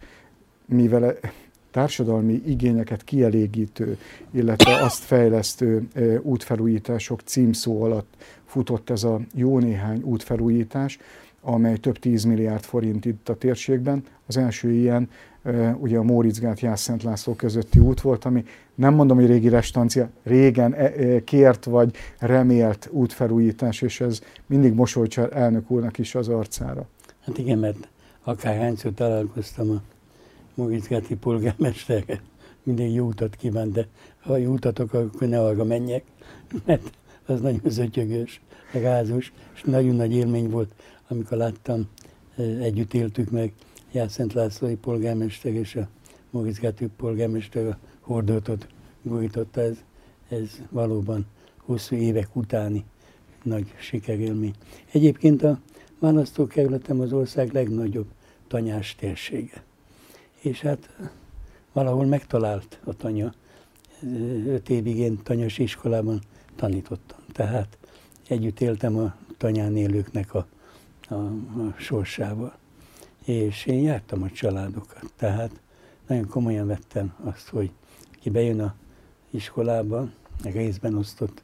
mivel 0.66 1.14
társadalmi 1.76 2.42
igényeket 2.46 3.04
kielégítő, 3.04 3.98
illetve 4.30 4.82
azt 4.82 5.02
fejlesztő 5.02 5.88
útfelújítások 6.22 7.20
címszó 7.20 7.82
alatt 7.82 8.14
futott 8.44 8.90
ez 8.90 9.04
a 9.04 9.20
jó 9.34 9.58
néhány 9.58 10.02
útfelújítás, 10.02 10.98
amely 11.40 11.76
több 11.76 11.98
10 11.98 12.24
milliárd 12.24 12.62
forint 12.62 13.04
itt 13.04 13.28
a 13.28 13.34
térségben. 13.34 14.04
Az 14.26 14.36
első 14.36 14.72
ilyen 14.72 15.08
ugye 15.78 15.98
a 15.98 16.02
Móricgát 16.02 16.60
Jászent 16.60 17.02
László 17.02 17.34
közötti 17.34 17.78
út 17.78 18.00
volt, 18.00 18.24
ami 18.24 18.44
nem 18.74 18.94
mondom, 18.94 19.16
hogy 19.16 19.26
régi 19.26 19.48
restancia, 19.48 20.08
régen 20.22 20.74
e, 20.74 20.84
e, 20.84 21.24
kért 21.24 21.64
vagy 21.64 21.94
remélt 22.18 22.88
útfelújítás, 22.90 23.82
és 23.82 24.00
ez 24.00 24.20
mindig 24.46 24.72
mosolycsal 24.72 25.30
elnök 25.30 25.70
úrnak 25.70 25.98
is 25.98 26.14
az 26.14 26.28
arcára. 26.28 26.86
Hát 27.20 27.38
igen, 27.38 27.58
mert 27.58 27.88
akárhányszor 28.24 28.92
találkoztam 28.94 29.70
a 29.70 29.82
Móricgáti 30.56 31.14
polgármesterrel, 31.14 32.20
mindig 32.62 32.92
jó 32.92 33.06
utat 33.06 33.36
kíván, 33.36 33.72
de 33.72 33.88
ha 34.20 34.36
jó 34.36 34.52
utatok, 34.52 34.92
akkor 34.92 35.28
ne 35.28 35.40
arra 35.40 35.64
menjek, 35.64 36.04
mert 36.64 36.90
az 37.26 37.40
nagyon 37.40 37.60
zötyögös, 37.64 38.40
rázos, 38.72 39.32
és 39.54 39.62
nagyon 39.62 39.94
nagy 39.94 40.12
élmény 40.12 40.50
volt, 40.50 40.72
amikor 41.08 41.36
láttam, 41.38 41.88
együtt 42.60 42.94
éltük 42.94 43.30
meg 43.30 43.52
Jászent 43.92 44.32
Lászlói 44.32 44.76
polgármester 44.76 45.52
és 45.52 45.74
a 45.74 45.88
Móricz 46.30 46.58
Gátő 46.58 46.90
polgármester 46.96 47.66
a 47.66 47.78
hordótot 48.00 48.66
gurította. 49.02 49.60
Ez, 49.60 49.76
ez 50.28 50.62
valóban 50.70 51.26
hosszú 51.56 51.96
évek 51.96 52.36
utáni 52.36 52.84
nagy 53.42 53.74
sikerélmény. 53.78 54.54
Egyébként 54.92 55.42
a 55.42 55.60
választókerületem 55.98 57.00
az 57.00 57.12
ország 57.12 57.52
legnagyobb 57.52 58.06
tanyás 58.48 58.94
térsége. 58.94 59.62
És 60.46 60.60
hát 60.60 60.98
valahol 61.72 62.04
megtalált 62.04 62.80
a 62.84 62.92
tanya. 62.92 63.32
Öt 64.46 64.68
évig 64.68 64.96
én 64.96 65.22
tanyas 65.22 65.58
iskolában 65.58 66.20
tanítottam. 66.56 67.18
Tehát 67.32 67.78
együtt 68.28 68.60
éltem 68.60 68.96
a 68.96 69.14
tanyán 69.36 69.76
élőknek 69.76 70.34
a, 70.34 70.46
a, 71.08 71.14
a 71.14 71.74
sorsával. 71.78 72.56
És 73.24 73.66
én 73.66 73.82
jártam 73.82 74.22
a 74.22 74.30
családokat. 74.30 75.12
Tehát 75.16 75.60
nagyon 76.06 76.26
komolyan 76.26 76.66
vettem 76.66 77.14
azt, 77.22 77.48
hogy 77.48 77.70
ki 78.20 78.30
bejön 78.30 78.60
a 78.60 78.74
iskolába, 79.30 80.08
részben 80.42 80.94
osztott 80.94 81.42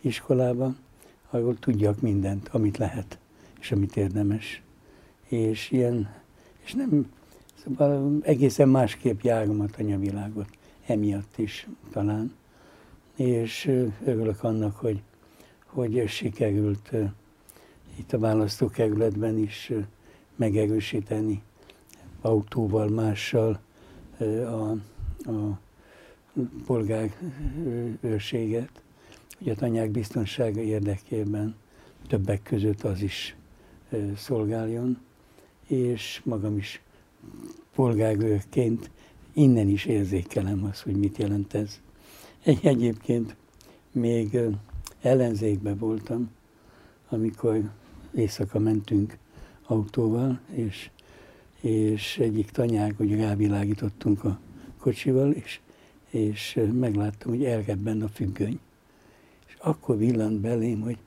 iskolába, 0.00 0.74
ahol 1.30 1.58
tudjak 1.58 2.00
mindent, 2.00 2.48
amit 2.48 2.76
lehet, 2.76 3.18
és 3.60 3.72
amit 3.72 3.96
érdemes. 3.96 4.62
És 5.28 5.70
ilyen, 5.70 6.14
és 6.64 6.72
nem, 6.72 7.06
szóval 7.64 8.18
egészen 8.22 8.68
másképp 8.68 9.20
járom 9.20 9.60
a 9.60 9.66
tanyavilágot, 9.66 10.48
emiatt 10.86 11.38
is 11.38 11.68
talán. 11.90 12.34
És 13.16 13.70
örülök 14.04 14.42
annak, 14.42 14.76
hogy, 14.76 15.02
hogy 15.66 16.08
sikerült 16.08 16.92
itt 17.96 18.12
a 18.12 18.18
választókerületben 18.18 19.38
is 19.38 19.72
megerősíteni 20.36 21.42
autóval, 22.20 22.88
mással 22.88 23.60
a, 24.18 24.70
a 25.30 25.58
polgárőrséget, 26.66 28.82
hogy 29.38 29.48
a 29.48 29.54
tanyák 29.54 29.90
biztonsága 29.90 30.60
érdekében 30.60 31.54
többek 32.08 32.42
között 32.42 32.82
az 32.82 33.02
is 33.02 33.36
szolgáljon, 34.16 34.98
és 35.66 36.20
magam 36.24 36.56
is 36.56 36.82
polgárőrként 37.74 38.90
innen 39.32 39.68
is 39.68 39.84
érzékelem 39.84 40.64
azt, 40.64 40.82
hogy 40.82 40.96
mit 40.96 41.16
jelent 41.16 41.54
ez. 41.54 41.80
Egy 42.42 42.66
egyébként 42.66 43.36
még 43.92 44.38
ellenzékbe 45.00 45.74
voltam, 45.74 46.30
amikor 47.08 47.70
éjszaka 48.14 48.58
mentünk 48.58 49.18
autóval, 49.66 50.40
és, 50.50 50.90
és 51.60 52.18
egyik 52.18 52.50
tanyák, 52.50 52.96
hogy 52.96 53.16
rávilágítottunk 53.16 54.24
a 54.24 54.38
kocsival, 54.78 55.30
és, 55.30 55.60
és 56.10 56.60
megláttam, 56.72 57.30
hogy 57.30 57.44
elgebben 57.44 58.02
a 58.02 58.08
függöny. 58.08 58.58
És 59.46 59.56
akkor 59.58 59.98
villant 59.98 60.40
belém, 60.40 60.80
hogy, 60.80 60.98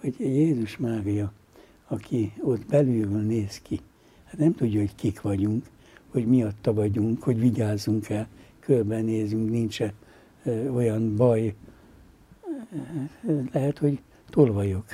hogy 0.00 0.14
Jézus 0.18 0.76
Mária, 0.76 1.32
aki 1.86 2.32
ott 2.40 2.66
belülről 2.66 3.22
néz 3.22 3.60
ki, 3.60 3.80
hát 4.28 4.38
nem 4.38 4.54
tudja, 4.54 4.80
hogy 4.80 4.94
kik 4.94 5.20
vagyunk, 5.20 5.64
hogy 6.08 6.26
miatta 6.26 6.74
vagyunk, 6.74 7.22
hogy 7.22 7.40
vigyázzunk 7.40 8.08
el, 8.08 8.28
körbenézünk, 8.60 9.50
nincs 9.50 9.82
-e, 9.82 9.92
olyan 10.72 11.16
baj. 11.16 11.54
Lehet, 13.52 13.78
hogy 13.78 14.00
tolvajok 14.30 14.84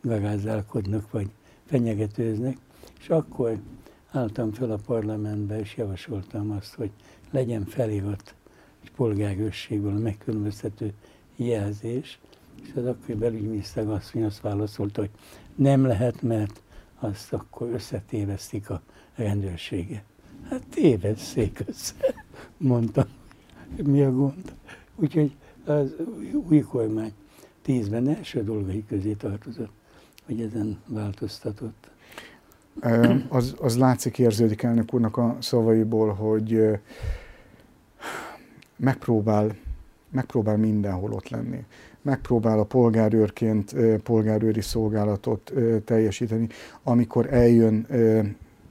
garázdálkodnak, 0.00 1.10
vagy 1.10 1.30
fenyegetőznek, 1.64 2.56
és 3.00 3.08
akkor 3.08 3.60
álltam 4.10 4.52
fel 4.52 4.70
a 4.70 4.78
parlamentbe, 4.86 5.60
és 5.60 5.76
javasoltam 5.76 6.50
azt, 6.50 6.74
hogy 6.74 6.90
legyen 7.30 7.64
felirat 7.64 8.34
egy 8.82 8.90
polgárőrségből 8.90 9.96
a 9.96 9.98
megkülönböztető 9.98 10.92
jelzés, 11.36 12.18
és 12.62 12.72
az 12.74 12.86
akkori 12.86 13.14
belügyminiszter 13.14 13.88
asszony 13.88 14.24
azt 14.24 14.40
válaszolta, 14.40 15.00
hogy 15.00 15.10
nem 15.54 15.86
lehet, 15.86 16.22
mert 16.22 16.62
azt 17.02 17.32
akkor 17.32 17.68
összetévesztik 17.72 18.70
a 18.70 18.82
rendőrsége. 19.14 20.04
Hát 20.48 20.62
tévesszék 20.70 21.62
össze, 21.66 21.94
mondtam. 22.56 23.04
Mi 23.82 24.02
a 24.02 24.12
gond? 24.12 24.54
Úgyhogy 24.96 25.36
az 25.64 25.94
új 26.48 26.60
kormány 26.60 27.12
tízben 27.62 28.08
első 28.08 28.44
dolgai 28.44 28.84
közé 28.86 29.12
tartozott, 29.12 29.72
hogy 30.26 30.40
ezen 30.40 30.78
változtatott. 30.86 31.90
Az, 33.28 33.54
az 33.60 33.78
látszik, 33.78 34.18
érződik 34.18 34.62
elnök 34.62 34.94
úrnak 34.94 35.16
a 35.16 35.36
szavaiból, 35.40 36.12
hogy 36.12 36.78
megpróbál, 38.76 39.56
megpróbál 40.10 40.56
mindenhol 40.56 41.12
ott 41.12 41.28
lenni. 41.28 41.64
Megpróbál 42.02 42.58
a 42.58 42.64
polgárőrként 42.64 43.74
polgárőri 44.02 44.60
szolgálatot 44.60 45.52
teljesíteni, 45.84 46.48
amikor 46.82 47.32
eljön 47.32 47.86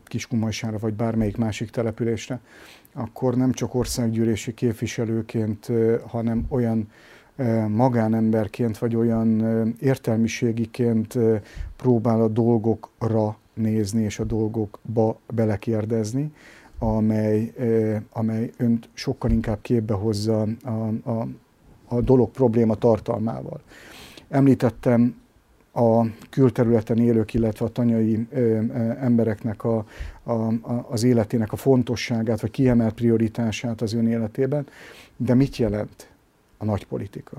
Kiskunmajsára 0.03 0.77
vagy 0.77 0.93
bármelyik 0.93 1.37
másik 1.37 1.69
településre, 1.69 2.39
akkor 2.93 3.35
nem 3.35 3.51
csak 3.51 3.75
országgyűlési 3.75 4.53
képviselőként, 4.53 5.71
hanem 6.07 6.45
olyan 6.49 6.87
magánemberként, 7.67 8.77
vagy 8.77 8.95
olyan 8.95 9.41
értelmiségiként 9.79 11.17
próbál 11.75 12.21
a 12.21 12.27
dolgokra 12.27 13.37
nézni 13.53 14.03
és 14.03 14.19
a 14.19 14.23
dolgokba 14.23 15.19
belekérdezni, 15.33 16.33
amely, 16.79 17.53
amely 18.11 18.51
önt 18.57 18.89
sokkal 18.93 19.31
inkább 19.31 19.61
képbe 19.61 19.93
hozza 19.93 20.47
a, 20.63 21.09
a, 21.09 21.27
a 21.91 22.01
dolog 22.01 22.29
probléma 22.29 22.75
tartalmával. 22.75 23.61
Említettem 24.29 25.15
a 25.73 26.05
külterületen 26.29 26.97
élők, 26.97 27.33
illetve 27.33 27.65
a 27.65 27.69
tanyai 27.69 28.27
ö, 28.31 28.59
embereknek 28.99 29.63
a, 29.63 29.85
a, 30.23 30.31
a, 30.31 30.85
az 30.89 31.03
életének 31.03 31.51
a 31.51 31.55
fontosságát, 31.55 32.41
vagy 32.41 32.51
kiemelt 32.51 32.93
prioritását 32.93 33.81
az 33.81 33.93
ön 33.93 34.07
életében, 34.07 34.67
de 35.17 35.33
mit 35.33 35.57
jelent 35.57 36.09
a 36.57 36.65
nagy 36.65 36.85
politika? 36.85 37.37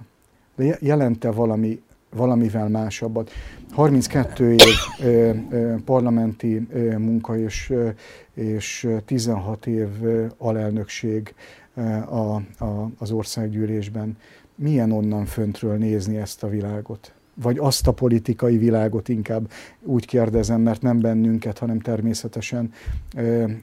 Jelente 0.81 1.31
valami 1.31 1.83
valamivel 2.15 2.69
másabbat. 2.69 3.31
32 3.71 4.53
év 4.53 4.59
ö, 5.01 5.31
ö, 5.51 5.75
parlamenti 5.85 6.67
ö, 6.73 6.99
munka 6.99 7.39
és, 7.39 7.71
ö, 7.71 7.89
és 8.35 8.89
16 9.05 9.67
év 9.67 9.89
ö, 10.03 10.27
alelnökség 10.39 11.35
ö, 11.75 11.81
a, 11.91 12.35
a, 12.59 12.91
az 12.99 13.11
országgyűlésben. 13.11 14.17
Milyen 14.55 14.93
onnan 14.93 15.25
föntről 15.25 15.77
nézni 15.77 16.17
ezt 16.17 16.43
a 16.43 16.49
világot? 16.49 17.13
Vagy 17.35 17.59
azt 17.59 17.87
a 17.87 17.93
politikai 17.93 18.57
világot 18.57 19.09
inkább 19.09 19.51
úgy 19.83 20.07
kérdezem, 20.07 20.61
mert 20.61 20.83
nem 20.83 21.01
bennünket, 21.01 21.59
hanem 21.59 21.79
természetesen 21.81 22.73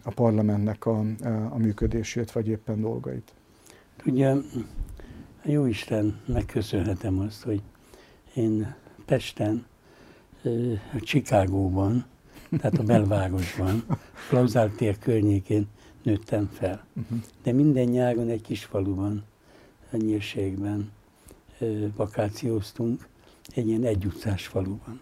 a 0.03 0.11
parlamentnek 0.11 0.85
a, 0.85 1.05
a 1.49 1.57
működését, 1.57 2.31
vagy 2.31 2.47
éppen 2.47 2.81
dolgait. 2.81 3.33
Ugye, 4.05 4.33
jó 5.43 5.65
Isten, 5.65 6.19
megköszönhetem 6.25 7.19
azt, 7.19 7.43
hogy 7.43 7.61
én 8.33 8.75
Pesten, 9.05 9.65
Csikágóban, 11.01 12.05
tehát 12.57 12.77
a 12.77 12.83
belvárosban, 12.83 13.83
Klauzál 14.29 14.71
tér 14.75 14.97
környékén 14.99 15.67
nőttem 16.03 16.49
fel. 16.53 16.85
Uh-huh. 16.95 17.19
De 17.43 17.51
minden 17.51 17.87
nyáron 17.87 18.29
egy 18.29 18.41
kis 18.41 18.65
faluban, 18.65 19.23
a 19.91 19.97
nyírségben 19.97 20.91
vakációztunk, 21.95 23.07
egy 23.55 23.67
ilyen 23.67 23.83
egyutcás 23.83 24.47
faluban. 24.47 25.01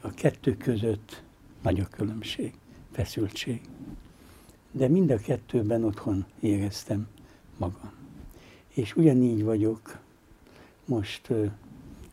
A 0.00 0.10
kettő 0.10 0.56
között 0.56 1.22
nagy 1.62 1.80
a 1.80 1.86
különbség, 1.90 2.54
feszültség. 2.92 3.60
De 4.70 4.88
mind 4.88 5.10
a 5.10 5.16
kettőben 5.16 5.84
otthon 5.84 6.24
éreztem 6.40 7.08
magam. 7.56 7.92
És 8.68 8.96
ugyanígy 8.96 9.44
vagyok 9.44 9.98
most 10.84 11.28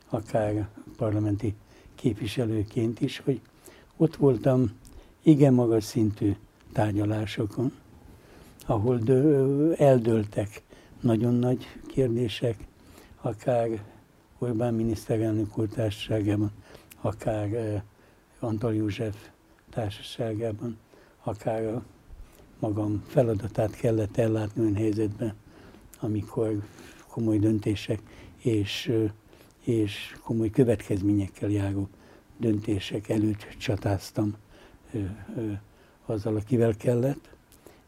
akár 0.09 0.67
parlamenti 0.97 1.55
képviselőként 1.95 3.01
is, 3.01 3.19
hogy 3.19 3.41
ott 3.97 4.15
voltam 4.15 4.71
igen 5.21 5.53
magas 5.53 5.83
szintű 5.83 6.35
tárgyalásokon, 6.71 7.71
ahol 8.65 8.97
dö- 8.97 9.79
eldöltek 9.79 10.61
nagyon 11.03 11.33
nagy 11.33 11.65
kérdések, 11.87 12.67
akár 13.21 13.83
Orbán 14.37 14.73
miniszterelnök 14.73 15.57
úr 15.57 15.67
társaságában, 15.67 16.51
akár 17.01 17.83
Antal 18.39 18.75
József 18.75 19.15
társaságában, 19.69 20.77
akár 21.23 21.65
a 21.65 21.83
magam 22.59 23.03
feladatát 23.07 23.75
kellett 23.75 24.17
ellátni 24.17 24.61
olyan 24.61 24.75
helyzetben, 24.75 25.33
amikor 25.99 26.63
komoly 27.07 27.39
döntések 27.39 27.99
és 28.37 28.91
és 29.63 30.15
komoly 30.23 30.49
következményekkel 30.49 31.49
járó 31.49 31.89
döntések 32.37 33.09
előtt 33.09 33.47
csatáztam 33.57 34.35
ö, 34.93 34.99
azzal, 36.05 36.35
akivel 36.35 36.75
kellett, 36.75 37.29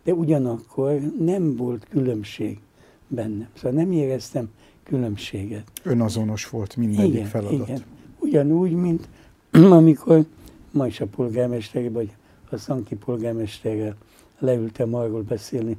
de 0.03 0.13
ugyanakkor 0.13 0.99
nem 1.19 1.55
volt 1.55 1.85
különbség 1.89 2.59
bennem. 3.07 3.47
Szóval 3.53 3.71
nem 3.71 3.91
éreztem 3.91 4.49
különbséget. 4.83 5.71
Önazonos 5.83 6.49
volt 6.49 6.75
mindegyik 6.75 7.13
igen, 7.13 7.25
feladat. 7.25 7.67
Igen. 7.67 7.83
Ugyanúgy, 8.19 8.71
mint 8.71 9.07
amikor 9.79 10.25
ma 10.71 10.87
is 10.87 10.99
a 10.99 11.05
polgármester, 11.05 11.91
vagy 11.91 12.11
a 12.49 12.57
Szanki 12.57 12.95
polgármesterrel 12.95 13.95
leültem 14.39 14.93
arról 14.93 15.21
beszélni, 15.21 15.77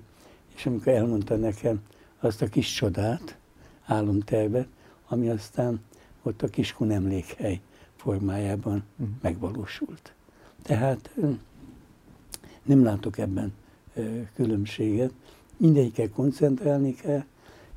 és 0.54 0.66
amikor 0.66 0.92
elmondta 0.92 1.36
nekem 1.36 1.80
azt 2.20 2.42
a 2.42 2.46
kis 2.46 2.72
csodát, 2.72 3.36
álomtervet, 3.84 4.68
ami 5.08 5.28
aztán 5.28 5.80
ott 6.22 6.42
a 6.42 6.48
Kiskun 6.48 6.90
emlékhely 6.90 7.60
formájában 7.96 8.84
uh-huh. 8.96 9.16
megvalósult. 9.20 10.12
Tehát 10.62 11.10
nem 12.62 12.84
látok 12.84 13.18
ebben 13.18 13.52
különbséget. 14.34 15.12
Mindegyikkel 15.57 16.11
koncentrálni 16.11 16.95
kell. 16.95 17.25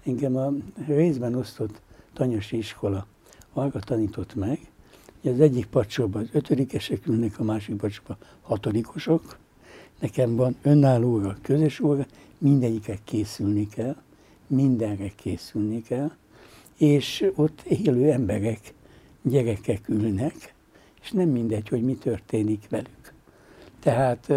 Engem 0.05 0.35
a 0.35 0.53
részben 0.87 1.35
osztott 1.35 1.81
tanyasi 2.13 2.57
iskola 2.57 3.07
arra 3.53 3.79
tanított 3.79 4.35
meg, 4.35 4.59
hogy 5.21 5.31
az 5.31 5.39
egyik 5.39 5.65
pacsóban 5.65 6.21
az 6.21 6.29
ötödikesek 6.31 7.07
ülnek, 7.07 7.39
a 7.39 7.43
másik 7.43 7.75
pacsóban 7.75 8.17
hatodikosok. 8.41 9.37
Nekem 9.99 10.35
van 10.35 10.55
önállóra, 10.61 11.37
közös 11.41 11.79
óra, 11.79 12.05
mindegyikek 12.37 12.99
készülni 13.03 13.67
kell, 13.67 13.95
mindenre 14.47 15.11
készülni 15.15 15.81
kell, 15.81 16.11
és 16.77 17.31
ott 17.35 17.61
élő 17.61 18.11
emberek, 18.11 18.73
gyerekek 19.21 19.89
ülnek, 19.89 20.53
és 21.01 21.11
nem 21.11 21.29
mindegy, 21.29 21.69
hogy 21.69 21.83
mi 21.83 21.93
történik 21.93 22.69
velük. 22.69 23.13
Tehát 23.79 24.29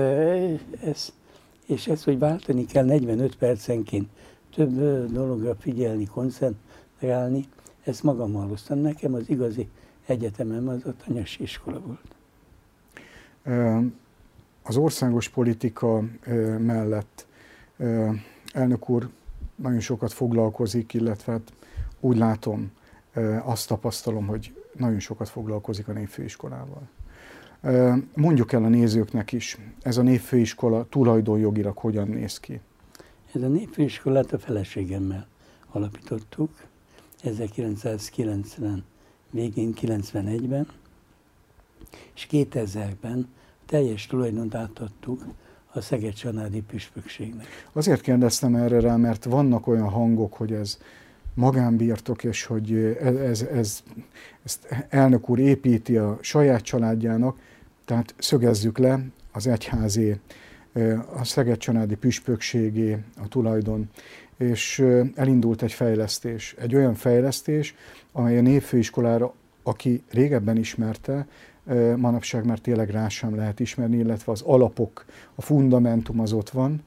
ez, 0.83 1.13
és 1.73 1.87
ez, 1.87 2.05
hogy 2.05 2.19
váltani 2.19 2.65
kell 2.65 2.85
45 2.85 3.37
percenként, 3.37 4.09
több 4.55 4.75
dologra 5.13 5.55
figyelni, 5.55 6.05
koncentrálni, 6.05 7.45
ezt 7.85 8.03
magammal 8.03 8.49
hoztam. 8.49 8.79
Nekem 8.79 9.15
az 9.15 9.31
igazi 9.31 9.69
egyetemem 10.07 10.69
az 10.69 10.87
a 10.87 10.95
tanyasi 11.05 11.43
iskola 11.43 11.81
volt. 11.81 12.15
Az 14.63 14.77
országos 14.77 15.29
politika 15.29 16.05
mellett 16.59 17.27
elnök 18.53 18.89
úr 18.89 19.09
nagyon 19.55 19.81
sokat 19.81 20.13
foglalkozik, 20.13 20.93
illetve 20.95 21.33
hát 21.33 21.53
úgy 22.01 22.17
látom, 22.17 22.73
azt 23.43 23.69
tapasztalom, 23.69 24.27
hogy 24.27 24.55
nagyon 24.77 24.99
sokat 24.99 25.29
foglalkozik 25.29 25.89
a 25.89 25.93
népfőiskolával. 25.93 26.89
Mondjuk 28.15 28.53
el 28.53 28.65
a 28.65 28.69
nézőknek 28.69 29.33
is, 29.33 29.59
ez 29.83 29.97
a 29.97 30.03
népfőiskola 30.03 30.87
tulajdonjogilag 30.89 31.77
hogyan 31.79 32.09
néz 32.09 32.39
ki? 32.41 32.61
Ez 33.33 33.43
a 33.43 33.49
népfőiskolát 33.49 34.33
a 34.33 34.39
feleségemmel 34.39 35.27
alapítottuk, 35.71 36.51
1990 37.23 38.85
végén, 39.31 39.75
91-ben, 39.81 40.67
és 42.15 42.27
2000-ben 42.31 43.29
teljes 43.67 44.07
tulajdont 44.07 44.55
átadtuk 44.55 45.25
a 45.73 45.81
Szeged 45.81 46.15
Csanádi 46.15 46.61
Püspökségnek. 46.61 47.47
Azért 47.73 48.01
kérdeztem 48.01 48.55
erre 48.55 48.81
rá, 48.81 48.97
mert 48.97 49.25
vannak 49.25 49.67
olyan 49.67 49.89
hangok, 49.89 50.35
hogy 50.35 50.53
ez 50.53 50.79
magánbirtok, 51.35 52.25
és 52.25 52.45
hogy 52.45 52.75
ez, 53.01 53.15
ez, 53.15 53.43
ez, 53.43 53.83
ezt 54.45 54.87
elnök 54.89 55.29
úr 55.29 55.39
építi 55.39 55.97
a 55.97 56.19
saját 56.21 56.63
családjának, 56.63 57.39
tehát 57.85 58.15
szögezzük 58.19 58.79
le 58.79 59.05
az 59.33 59.47
egyházé, 59.47 60.19
a 61.15 61.25
Szeged 61.25 61.57
Csanádi 61.57 61.95
Püspökségé, 61.95 62.99
a 63.23 63.29
tulajdon, 63.29 63.91
és 64.37 64.85
elindult 65.15 65.63
egy 65.63 65.73
fejlesztés, 65.73 66.55
egy 66.59 66.75
olyan 66.75 66.95
fejlesztés, 66.95 67.75
amely 68.13 68.39
a 68.39 68.43
népfőiskolára, 68.43 69.35
aki 69.63 70.03
régebben 70.11 70.57
ismerte, 70.57 71.27
manapság 71.97 72.45
már 72.45 72.59
tényleg 72.59 72.91
rá 72.91 73.09
sem 73.09 73.37
lehet 73.37 73.61
ismerni, 73.61 73.97
illetve 73.97 74.33
az 74.33 74.43
alapok, 74.43 75.05
a 75.35 75.43
fundamentum 75.43 76.21
az 76.21 76.33
ott 76.33 76.51
van, 76.51 76.83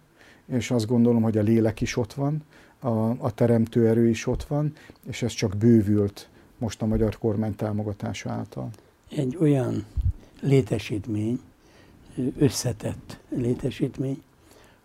és 0.46 0.72
azt 0.72 0.88
gondolom, 0.88 1.22
hogy 1.22 1.38
a 1.38 1.42
lélek 1.42 1.82
is 1.82 1.98
ott 1.98 2.14
van, 2.14 2.44
a, 2.80 3.10
a 3.10 3.32
teremtő 3.34 3.88
erő 3.88 4.10
is 4.10 4.28
ott 4.28 4.44
van, 4.44 4.74
és 5.08 5.22
ez 5.22 5.32
csak 5.32 5.58
bővült 5.58 6.30
most 6.58 6.82
a 6.82 6.86
magyar 6.86 7.18
kormány 7.18 7.56
támogatása 7.56 8.30
által. 8.30 8.70
Egy 9.10 9.38
olyan 9.40 9.86
létesítmény, 10.46 11.40
összetett 12.38 13.20
létesítmény, 13.30 14.22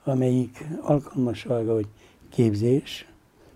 amelyik 0.05 0.64
alkalmas 0.81 1.44
arra, 1.44 1.75
hogy 1.75 1.87
képzés 2.29 3.09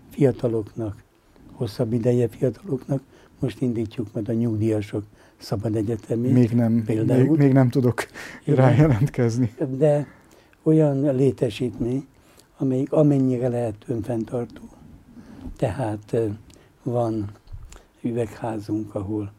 fiataloknak, 0.09 1.03
hosszabb 1.51 1.93
ideje 1.93 2.27
fiataloknak, 2.27 3.01
most 3.39 3.61
indítjuk 3.61 4.13
majd 4.13 4.29
a 4.29 4.33
nyugdíjasok 4.33 5.03
szabad 5.37 5.75
egyetemét. 5.75 6.33
Még 6.33 6.51
nem, 6.51 6.83
például. 6.85 7.21
Még, 7.21 7.37
még 7.37 7.53
nem 7.53 7.69
tudok 7.69 8.05
Igen, 8.43 8.55
rájelentkezni. 8.55 9.53
De 9.77 10.07
olyan 10.63 11.15
létesítmény, 11.15 12.07
amelyik 12.57 12.91
amennyire 12.91 13.47
lehet 13.47 13.75
önfenntartó. 13.87 14.61
Tehát 15.57 16.17
van 16.83 17.29
üvegházunk, 18.01 18.95
ahol, 18.95 19.31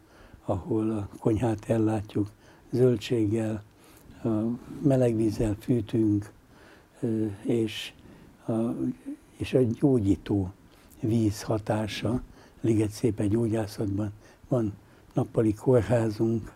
ahol 0.45 0.89
a 0.91 1.09
konyhát 1.19 1.69
ellátjuk, 1.69 2.27
zöldséggel, 2.69 3.63
a 4.23 4.27
melegvízzel 4.81 5.55
fűtünk, 5.59 6.31
és 7.43 7.93
a, 8.47 8.53
és 9.37 9.53
a 9.53 9.61
gyógyító 9.61 10.51
víz 10.99 11.41
hatása, 11.41 12.21
Liget 12.61 12.91
szépen 12.91 13.29
gyógyászatban 13.29 14.11
van 14.47 14.73
nappali 15.13 15.53
kórházunk, 15.53 16.51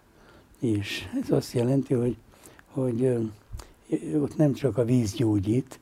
és 0.59 1.07
ez 1.21 1.31
azt 1.31 1.53
jelenti, 1.53 1.93
hogy, 1.93 2.17
hogy 2.65 3.29
ott 4.13 4.37
nem 4.37 4.53
csak 4.53 4.77
a 4.77 4.85
víz 4.85 5.13
gyógyít, 5.13 5.79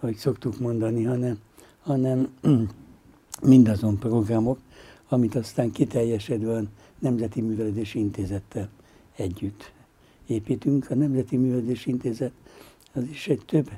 ahogy 0.00 0.16
szoktuk 0.16 0.58
mondani, 0.58 1.04
hanem, 1.04 1.38
hanem 1.80 2.28
mindazon 3.42 3.98
programok, 3.98 4.58
amit 5.08 5.34
aztán 5.34 5.70
kiteljesedve 5.70 6.56
a 6.56 6.62
Nemzeti 6.98 7.40
Művelődési 7.40 7.98
Intézettel 7.98 8.68
együtt 9.18 9.72
építünk. 10.26 10.90
A 10.90 10.94
Nemzeti 10.94 11.36
Művelődési 11.36 11.90
Intézet 11.90 12.32
az 12.92 13.02
is 13.10 13.28
egy 13.28 13.44
több 13.44 13.70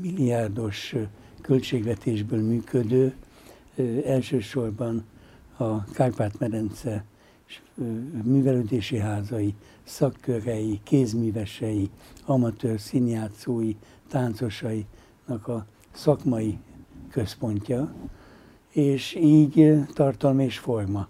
milliárdos 0.00 0.94
költségvetésből 1.40 2.42
működő, 2.42 3.14
elsősorban 4.04 5.04
a 5.56 5.84
Kárpát-medence 5.84 7.04
művelődési 8.22 8.98
házai, 8.98 9.54
szakkörei, 9.84 10.80
kézművesei, 10.82 11.90
amatőr 12.24 12.80
színjátszói, 12.80 13.74
táncosainak 14.08 15.48
a 15.48 15.66
szakmai 15.92 16.58
központja, 17.10 17.94
és 18.72 19.14
így 19.14 19.84
tartalma 19.94 20.42
és 20.42 20.58
forma 20.58 21.08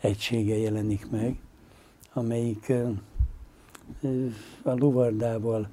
egysége 0.00 0.56
jelenik 0.56 1.10
meg, 1.10 1.38
amelyik 2.14 2.72
a 4.62 4.74
lovardával, 4.74 5.68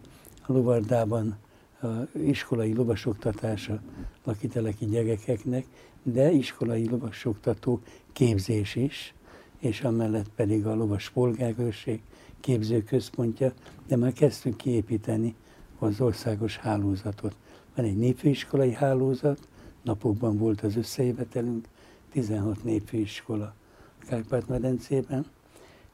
a 0.46 0.54
lovardában 0.54 1.38
a 1.82 1.88
iskolai 2.18 2.74
lovasoktatása 2.74 3.82
lakiteleki 4.24 4.86
gyerekeknek, 4.86 5.66
de 6.04 6.32
iskolai 6.32 6.90
lovasoktató 6.90 7.82
képzés 8.14 8.76
is, 8.76 9.14
és 9.60 9.82
amellett 9.82 10.30
pedig 10.36 10.66
a 10.66 10.76
lovas 10.76 11.10
polgárőrség 11.10 12.02
képzőközpontja, 12.40 13.54
de 13.88 13.96
már 13.96 14.14
kezdtük 14.14 14.56
kiépíteni 14.56 15.36
az 15.80 16.02
országos 16.02 16.58
hálózatot. 16.58 17.36
Van 17.76 17.86
egy 17.86 17.98
népfőiskolai 17.98 18.74
hálózat, 18.74 19.48
napokban 19.84 20.38
volt 20.38 20.62
az 20.62 20.76
összejövetelünk, 20.76 21.68
16 22.12 22.64
népfőiskola 22.64 23.54
Kárpát-medencében. 24.08 25.26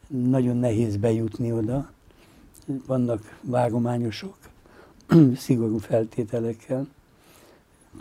Nagyon 0.07 0.57
nehéz 0.57 0.97
bejutni 0.97 1.51
oda, 1.51 1.91
vannak 2.85 3.39
vágományosok, 3.41 4.37
szigorú 5.35 5.77
feltételekkel. 5.77 6.87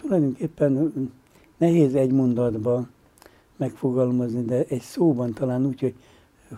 Tulajdonképpen 0.01 0.93
nehéz 1.57 1.95
egy 1.95 2.13
mondatba 2.13 2.89
megfogalmazni, 3.57 4.45
de 4.45 4.65
egy 4.69 4.81
szóban 4.81 5.33
talán 5.33 5.67
úgy, 5.67 5.81
hogy, 5.81 5.95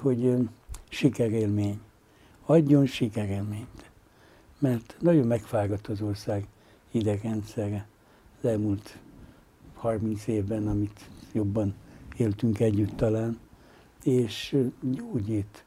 hogy 0.00 0.48
sikerélmény. 0.88 1.80
Adjon 2.46 2.86
sikerélményt. 2.86 3.90
Mert 4.58 4.96
nagyon 5.00 5.26
megfáradt 5.26 5.86
az 5.86 6.00
ország 6.00 6.46
idegrendszere 6.90 7.86
az 8.38 8.48
elmúlt 8.48 8.98
30 9.74 10.26
évben, 10.26 10.68
amit 10.68 11.08
jobban 11.32 11.74
éltünk 12.16 12.60
együtt 12.60 12.96
talán. 12.96 13.38
És 14.04 14.56
gyógyít, 14.80 15.64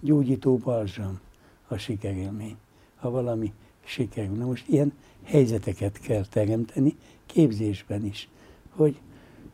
gyógyító 0.00 0.56
balzsam 0.56 1.20
a 1.68 1.76
sikerélmény, 1.76 2.56
ha 2.96 3.10
valami 3.10 3.52
sikerül. 3.84 4.36
Na 4.36 4.46
most 4.46 4.68
ilyen 4.68 4.92
helyzeteket 5.22 5.98
kell 5.98 6.24
teremteni, 6.24 6.96
képzésben 7.26 8.04
is, 8.04 8.28
hogy 8.70 9.00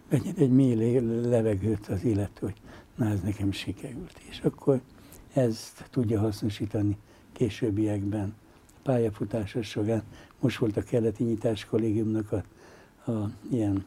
vegyen 0.08 0.34
egy 0.36 0.50
mély 0.50 0.98
levegőt 1.22 1.86
az 1.86 2.04
illető, 2.04 2.46
hogy 2.46 2.60
na 2.94 3.08
ez 3.08 3.20
nekem 3.20 3.52
sikerült. 3.52 4.20
És 4.28 4.40
akkor 4.40 4.80
ezt 5.32 5.88
tudja 5.90 6.20
hasznosítani 6.20 6.96
későbbiekben 7.32 8.34
pályafutása 8.82 9.62
során. 9.62 10.02
Most 10.40 10.58
volt 10.58 10.76
a 10.76 10.82
keleti 10.82 11.24
nyitás 11.24 11.64
kollégiumnak 11.64 12.32
a, 12.32 12.42
a 13.10 13.30
ilyen 13.50 13.84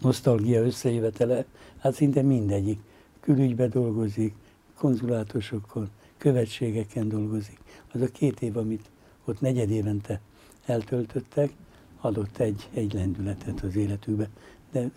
nosztalgia 0.00 0.64
összejövetele, 0.64 1.44
hát 1.78 1.94
szinte 1.94 2.22
mindegyik 2.22 2.80
külügybe 3.20 3.68
dolgozik, 3.68 4.34
konzulátusokon, 4.74 5.88
követségeken 6.16 7.08
dolgozik. 7.08 7.58
Az 7.92 8.00
a 8.00 8.06
két 8.06 8.42
év, 8.42 8.56
amit 8.56 8.90
ott 9.24 9.40
negyed 9.40 9.70
évente 9.70 10.20
eltöltöttek, 10.66 11.52
adott 12.00 12.38
egy, 12.38 12.68
egy 12.74 12.92
lendületet 12.92 13.60
az 13.60 13.76
életükbe. 13.76 14.28
De 14.72 14.90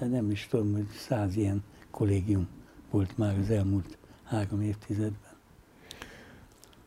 nem 0.00 0.30
is 0.30 0.46
tudom, 0.50 0.72
hogy 0.72 0.86
száz 1.08 1.36
ilyen 1.36 1.62
kollégium 1.90 2.48
volt 2.90 3.18
már 3.18 3.38
az 3.38 3.50
elmúlt 3.50 3.98
három 4.24 4.60
évtizedben. 4.60 5.36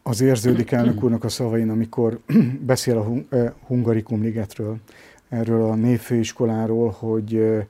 Az 0.04 0.22
érződik 0.22 0.72
elnök 0.72 1.04
úrnak 1.04 1.24
a 1.24 1.30
szavain, 1.30 1.70
amikor 1.70 2.20
beszél 2.72 2.98
a 2.98 3.36
Hungarikum 3.65 4.22
ligetről, 4.22 4.78
erről 5.32 5.63
a 5.63 5.76
névfőiskoláról, 5.76 6.89
hogy 6.89 7.36
eh, 7.36 7.65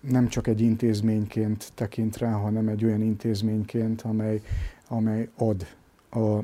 nem 0.00 0.28
csak 0.28 0.46
egy 0.46 0.60
intézményként 0.60 1.72
tekint 1.74 2.16
rá, 2.16 2.32
hanem 2.32 2.68
egy 2.68 2.84
olyan 2.84 3.02
intézményként, 3.02 4.02
amely, 4.02 4.40
amely 4.88 5.28
ad 5.36 5.66
a, 6.10 6.38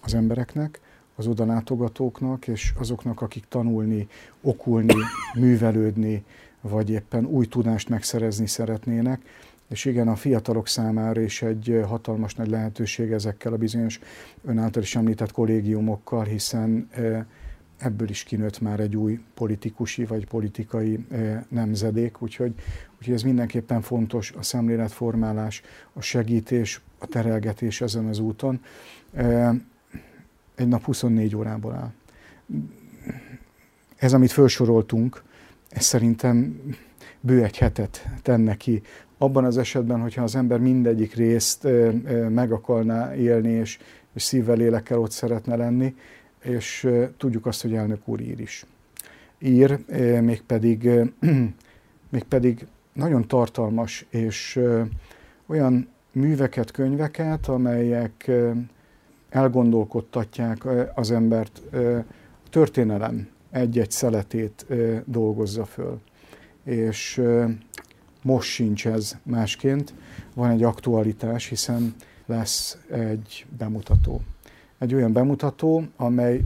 az 0.00 0.14
embereknek, 0.14 0.80
az 1.14 1.26
oda 1.26 1.44
látogatóknak, 1.44 2.48
és 2.48 2.72
azoknak, 2.78 3.20
akik 3.20 3.44
tanulni, 3.48 4.08
okulni, 4.40 4.94
művelődni, 5.38 6.24
vagy 6.60 6.90
éppen 6.90 7.24
új 7.24 7.46
tudást 7.46 7.88
megszerezni 7.88 8.46
szeretnének. 8.46 9.20
És 9.68 9.84
igen, 9.84 10.08
a 10.08 10.16
fiatalok 10.16 10.68
számára 10.68 11.20
is 11.20 11.42
egy 11.42 11.80
hatalmas 11.86 12.34
nagy 12.34 12.48
lehetőség 12.48 13.10
ezekkel 13.10 13.52
a 13.52 13.56
bizonyos 13.56 14.00
ön 14.44 14.58
által 14.58 14.82
is 14.82 14.96
említett 14.96 15.32
kollégiumokkal, 15.32 16.24
hiszen 16.24 16.88
ebből 17.82 18.08
is 18.08 18.22
kinőtt 18.22 18.60
már 18.60 18.80
egy 18.80 18.96
új 18.96 19.20
politikusi 19.34 20.04
vagy 20.04 20.26
politikai 20.26 21.06
nemzedék, 21.48 22.22
úgyhogy, 22.22 22.54
úgyhogy 22.98 23.14
ez 23.14 23.22
mindenképpen 23.22 23.80
fontos, 23.80 24.32
a 24.32 24.42
szemléletformálás, 24.42 25.62
a 25.92 26.00
segítés, 26.00 26.80
a 26.98 27.06
terelgetés 27.06 27.80
ezen 27.80 28.06
az 28.06 28.18
úton. 28.18 28.60
Egy 30.54 30.68
nap 30.68 30.84
24 30.84 31.36
órából 31.36 31.72
áll. 31.72 31.92
Ez, 33.96 34.12
amit 34.12 34.30
felsoroltunk, 34.30 35.22
ez 35.68 35.84
szerintem 35.84 36.60
bő 37.20 37.42
egy 37.42 37.58
hetet 37.58 38.08
tenne 38.22 38.56
ki. 38.56 38.82
Abban 39.18 39.44
az 39.44 39.58
esetben, 39.58 40.00
hogyha 40.00 40.22
az 40.22 40.34
ember 40.34 40.60
mindegyik 40.60 41.14
részt 41.14 41.68
meg 42.28 42.52
akarná 42.52 43.14
élni, 43.14 43.50
és, 43.50 43.78
és 44.14 44.22
szívvel, 44.22 44.56
lélekkel 44.56 44.98
ott 44.98 45.10
szeretne 45.10 45.56
lenni, 45.56 45.94
és 46.42 46.88
tudjuk 47.16 47.46
azt, 47.46 47.62
hogy 47.62 47.74
elnök 47.74 48.08
úr 48.08 48.20
ír 48.20 48.40
is. 48.40 48.66
Ír, 49.38 49.78
mégpedig, 50.20 50.88
mégpedig 52.10 52.66
nagyon 52.92 53.28
tartalmas, 53.28 54.06
és 54.10 54.60
olyan 55.46 55.88
műveket, 56.12 56.70
könyveket, 56.70 57.48
amelyek 57.48 58.30
elgondolkodtatják 59.28 60.66
az 60.94 61.10
embert, 61.10 61.62
a 61.74 62.48
történelem 62.50 63.28
egy-egy 63.50 63.90
szeletét 63.90 64.66
dolgozza 65.04 65.64
föl. 65.64 66.00
És 66.64 67.22
most 68.22 68.50
sincs 68.50 68.86
ez 68.86 69.16
másként, 69.22 69.94
van 70.34 70.50
egy 70.50 70.62
aktualitás, 70.62 71.48
hiszen 71.48 71.94
lesz 72.26 72.78
egy 72.90 73.46
bemutató. 73.58 74.20
Egy 74.82 74.94
olyan 74.94 75.12
bemutató, 75.12 75.84
amely 75.96 76.40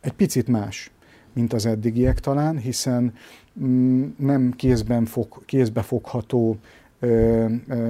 egy 0.00 0.12
picit 0.12 0.46
más, 0.46 0.90
mint 1.32 1.52
az 1.52 1.66
eddigiek 1.66 2.20
talán, 2.20 2.58
hiszen 2.58 3.14
mm, 3.60 4.08
nem 4.16 4.52
kézben 4.56 5.04
fog, 5.04 5.44
kézbe 5.44 5.82
fogható, 5.82 6.56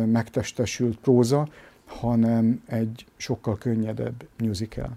megtestesült 0.06 0.98
próza, 0.98 1.48
hanem 1.86 2.62
egy 2.66 3.06
sokkal 3.16 3.58
könnyedebb 3.58 4.26
musical. 4.38 4.96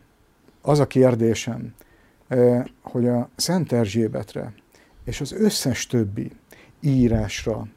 Az 0.62 0.80
a 0.80 0.88
kérdésem, 0.88 1.74
hogy 2.82 3.08
a 3.08 3.30
Szent 3.36 3.72
Erzsébetre 3.72 4.54
és 5.04 5.22
az 5.22 5.32
összes 5.32 5.88
többi 5.88 6.32
írásra 6.80 7.68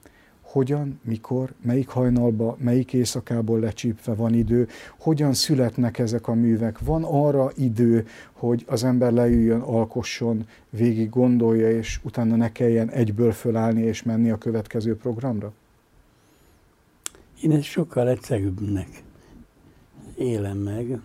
hogyan, 0.57 1.01
mikor, 1.03 1.53
melyik 1.63 1.89
hajnalba, 1.89 2.57
melyik 2.61 2.93
éjszakából 2.93 3.59
lecsípve 3.59 4.15
van 4.15 4.35
idő, 4.35 4.69
hogyan 4.99 5.33
születnek 5.33 5.99
ezek 5.99 6.29
a 6.29 6.35
művek, 6.35 6.79
van 6.79 7.05
arra 7.05 7.51
idő, 7.55 8.07
hogy 8.33 8.65
az 8.67 8.85
ember 8.85 9.13
leüljön, 9.13 9.61
alkosson, 9.61 10.49
végig 10.71 11.11
gondolja, 11.11 11.71
és 11.71 12.01
utána 12.03 12.37
ne 12.37 12.53
kelljen 12.53 12.91
egyből 12.91 13.33
fölállni 13.33 13.83
és 13.83 14.03
menni 14.03 14.31
a 14.31 14.39
következő 14.39 14.97
programra? 14.97 15.53
Én 17.43 17.53
ezt 17.53 17.63
sokkal 17.63 18.09
egyszerűbbnek 18.09 19.03
élem 20.19 20.59
meg. 20.59 21.01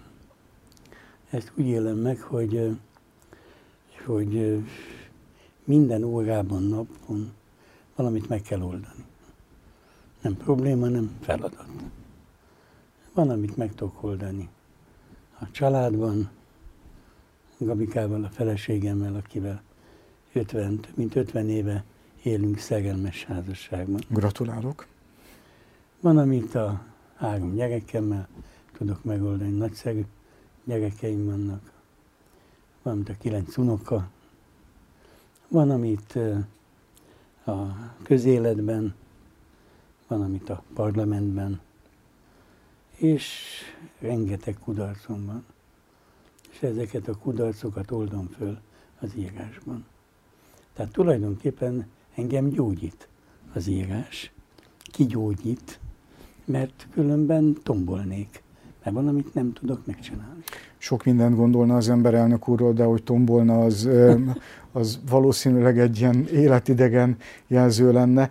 Ezt 1.29 1.51
úgy 1.55 1.67
élem 1.67 1.97
meg, 1.97 2.19
hogy, 2.19 2.77
hogy 4.05 4.63
minden 5.63 6.03
órában, 6.03 6.63
napon 6.63 7.31
valamit 7.95 8.29
meg 8.29 8.41
kell 8.41 8.61
oldani. 8.61 9.09
Nem 10.21 10.37
probléma, 10.37 10.87
nem 10.87 11.17
feladat. 11.21 11.65
Van, 13.13 13.29
amit 13.29 13.57
meg 13.57 13.75
tudok 13.75 14.03
oldani. 14.03 14.49
A 15.39 15.51
családban, 15.51 16.29
Gabikával, 17.57 18.23
a 18.23 18.29
feleségemmel, 18.29 19.15
akivel 19.15 19.61
50, 20.33 20.79
mint 20.95 21.15
50 21.15 21.49
éve 21.49 21.83
élünk 22.23 22.57
szerelmes 22.57 23.25
házasságban. 23.25 24.01
Gratulálok! 24.07 24.87
Van, 25.99 26.17
amit 26.17 26.55
a 26.55 26.81
három 27.15 27.55
gyerekemmel 27.55 28.27
tudok 28.77 29.03
megoldani, 29.03 29.51
nagyszerű 29.51 30.05
gyerekeim 30.63 31.25
vannak. 31.25 31.71
Van, 32.81 32.93
amit 32.93 33.09
a 33.09 33.15
kilenc 33.19 33.57
unoka. 33.57 34.09
Van, 35.47 35.69
amit 35.69 36.15
a 37.45 37.61
közéletben 38.03 38.95
van, 40.11 40.21
amit 40.21 40.49
a 40.49 40.63
parlamentben, 40.73 41.59
és 42.95 43.41
rengeteg 43.99 44.57
kudarcom 44.63 45.25
van. 45.25 45.45
És 46.51 46.61
ezeket 46.61 47.07
a 47.07 47.15
kudarcokat 47.15 47.91
oldom 47.91 48.27
föl 48.37 48.57
az 48.99 49.09
írásban. 49.17 49.85
Tehát 50.73 50.91
tulajdonképpen 50.91 51.87
engem 52.15 52.49
gyógyít 52.49 53.07
az 53.53 53.67
írás, 53.67 54.31
kigyógyít, 54.83 55.79
mert 56.45 56.87
különben 56.93 57.57
tombolnék, 57.63 58.43
mert 58.83 58.95
van, 58.95 59.07
amit 59.07 59.33
nem 59.33 59.53
tudok 59.53 59.85
megcsinálni. 59.85 60.43
Sok 60.77 61.03
mindent 61.03 61.35
gondolna 61.35 61.75
az 61.75 61.89
ember 61.89 62.13
elnök 62.13 62.47
úrról, 62.47 62.73
de 62.73 62.83
hogy 62.83 63.03
tombolna, 63.03 63.59
az, 63.59 63.89
az 64.71 64.99
valószínűleg 65.09 65.79
egy 65.79 65.99
ilyen 65.99 66.27
életidegen 66.27 67.17
jelző 67.47 67.91
lenne. 67.91 68.29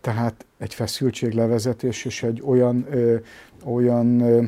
Tehát 0.00 0.46
egy 0.58 0.74
feszültséglevezetés 0.74 2.04
és 2.04 2.22
egy 2.22 2.42
olyan, 2.44 2.86
ö, 2.90 3.16
olyan 3.64 4.20
ö, 4.20 4.44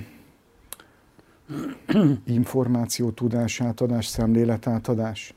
információ 2.25 3.11
tudás 3.11 3.61
átadás, 3.61 4.07
szemlélet 4.07 4.67
átadás? 4.67 5.35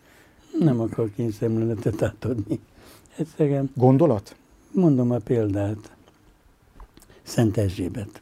Nem 0.60 0.80
akarok 0.80 1.18
én 1.18 1.32
szemléletet 1.32 2.02
átadni. 2.02 2.60
Egyszerűen... 3.18 3.72
Gondolat? 3.76 4.36
Mondom 4.72 5.12
a 5.12 5.18
példát. 5.18 5.96
Szent 7.22 7.58
Erzsébet. 7.58 8.22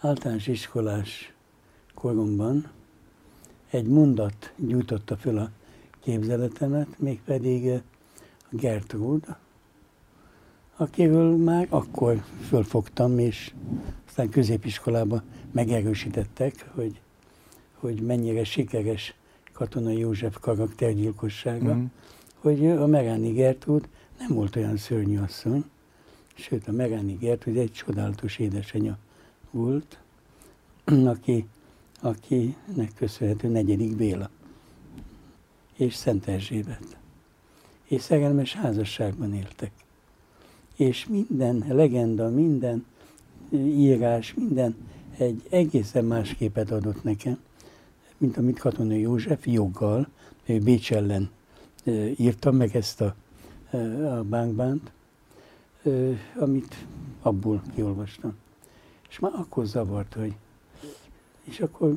Általános 0.00 0.46
iskolás 0.46 1.32
koromban 1.94 2.70
egy 3.70 3.86
mondat 3.86 4.52
gyújtotta 4.56 5.16
föl 5.16 5.38
a 5.38 5.50
képzeletemet, 6.00 6.98
mégpedig 6.98 7.70
a 7.70 7.80
Gertrude, 8.50 9.38
akiről 10.76 11.36
már 11.36 11.66
akkor 11.70 12.24
fölfogtam, 12.48 13.18
és 13.18 13.52
aztán 14.06 14.28
középiskolában 14.28 15.22
megerősítettek, 15.52 16.70
hogy, 16.74 17.00
hogy 17.74 18.00
mennyire 18.00 18.44
sikeres 18.44 19.14
Katona 19.52 19.90
József 19.90 20.36
karaktergyilkossága, 20.40 21.74
mm. 21.74 21.84
hogy 22.38 22.66
a 22.66 22.86
Meráni 22.86 23.32
Gertrúd 23.32 23.88
nem 24.18 24.34
volt 24.34 24.56
olyan 24.56 24.76
szörnyű 24.76 25.18
asszony, 25.18 25.64
sőt 26.34 26.68
a 26.68 26.72
Megáni 26.72 27.18
hogy 27.44 27.58
egy 27.58 27.72
csodálatos 27.72 28.38
édesanyja 28.38 28.98
volt, 29.50 29.98
aki, 31.14 31.46
akinek 32.00 32.92
köszönhető 32.96 33.48
negyedik 33.48 33.96
Béla 33.96 34.30
és 35.76 35.94
Szent 35.94 36.26
Erzsébet. 36.26 36.96
És 37.84 38.02
szegelmes 38.02 38.54
házasságban 38.54 39.34
éltek. 39.34 39.83
És 40.76 41.06
minden 41.06 41.64
legenda, 41.68 42.28
minden 42.28 42.84
írás, 43.52 44.34
minden 44.34 44.76
egy 45.18 45.42
egészen 45.50 46.04
más 46.04 46.34
képet 46.34 46.70
adott 46.70 47.02
nekem, 47.02 47.38
mint 48.18 48.36
amit 48.36 48.58
Katona 48.58 48.94
József 48.94 49.46
joggal, 49.46 50.08
Bécs 50.46 50.92
ellen 50.92 51.30
írta 52.16 52.50
meg 52.50 52.76
ezt 52.76 53.00
a, 53.00 53.14
a 54.18 54.22
bánkbánt, 54.22 54.92
amit 56.36 56.86
abból 57.22 57.62
kiolvastam. 57.74 58.34
És 59.08 59.18
már 59.18 59.32
akkor 59.34 59.66
zavart, 59.66 60.14
hogy 60.14 60.34
és 61.44 61.60
akkor 61.60 61.96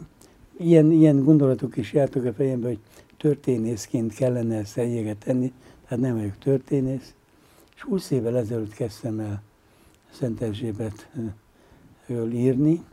ilyen, 0.58 0.92
ilyen 0.92 1.24
gondolatok 1.24 1.78
is 1.78 1.94
jártak 1.94 2.26
a 2.26 2.34
fejembe, 2.34 2.68
hogy 2.68 2.80
történészként 3.18 4.14
kellene 4.14 4.58
ezt 4.58 4.78
egyége 4.78 5.16
tenni, 5.16 5.52
tehát 5.88 6.04
nem 6.04 6.16
vagyok 6.16 6.38
történész. 6.38 7.14
És 7.78 7.84
20 7.84 8.12
évvel 8.12 8.38
ezelőtt 8.38 8.74
kezdtem 8.74 9.20
el 9.20 9.42
Szent 10.12 10.42
Erzsébetről 10.42 12.32
írni, 12.32 12.84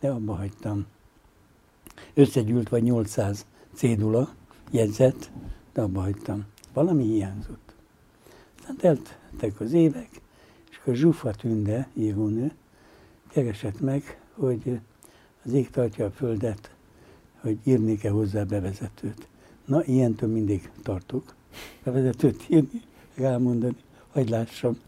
de 0.00 0.10
abba 0.10 0.34
hagytam. 0.34 0.86
Összegyűlt 2.14 2.68
vagy 2.68 2.82
800 2.82 3.46
cédula, 3.72 4.34
jegyzet, 4.70 5.30
de 5.72 5.82
abba 5.82 6.00
hagytam. 6.00 6.46
Valami 6.72 7.04
hiányzott. 7.04 7.74
Aztán 8.58 8.76
teltek 8.76 9.60
az 9.60 9.72
évek, 9.72 10.20
és 10.70 10.76
akkor 10.76 10.94
Zsufa 10.94 11.30
Tünde, 11.30 11.88
írónő, 11.92 12.52
keresett 13.28 13.80
meg, 13.80 14.20
hogy 14.34 14.80
az 15.44 15.52
ég 15.52 15.70
tartja 15.70 16.06
a 16.06 16.10
földet, 16.10 16.74
hogy 17.40 17.58
írnék-e 17.64 18.10
hozzá 18.10 18.42
bevezetőt. 18.42 19.28
Na, 19.64 19.84
ilyentől 19.84 20.30
mindig 20.30 20.70
tartok. 20.82 21.34
Bevezetőt 21.82 22.44
írni, 22.48 22.82
elmondani, 23.14 23.76
hogy 24.10 24.28
lássam, 24.28 24.78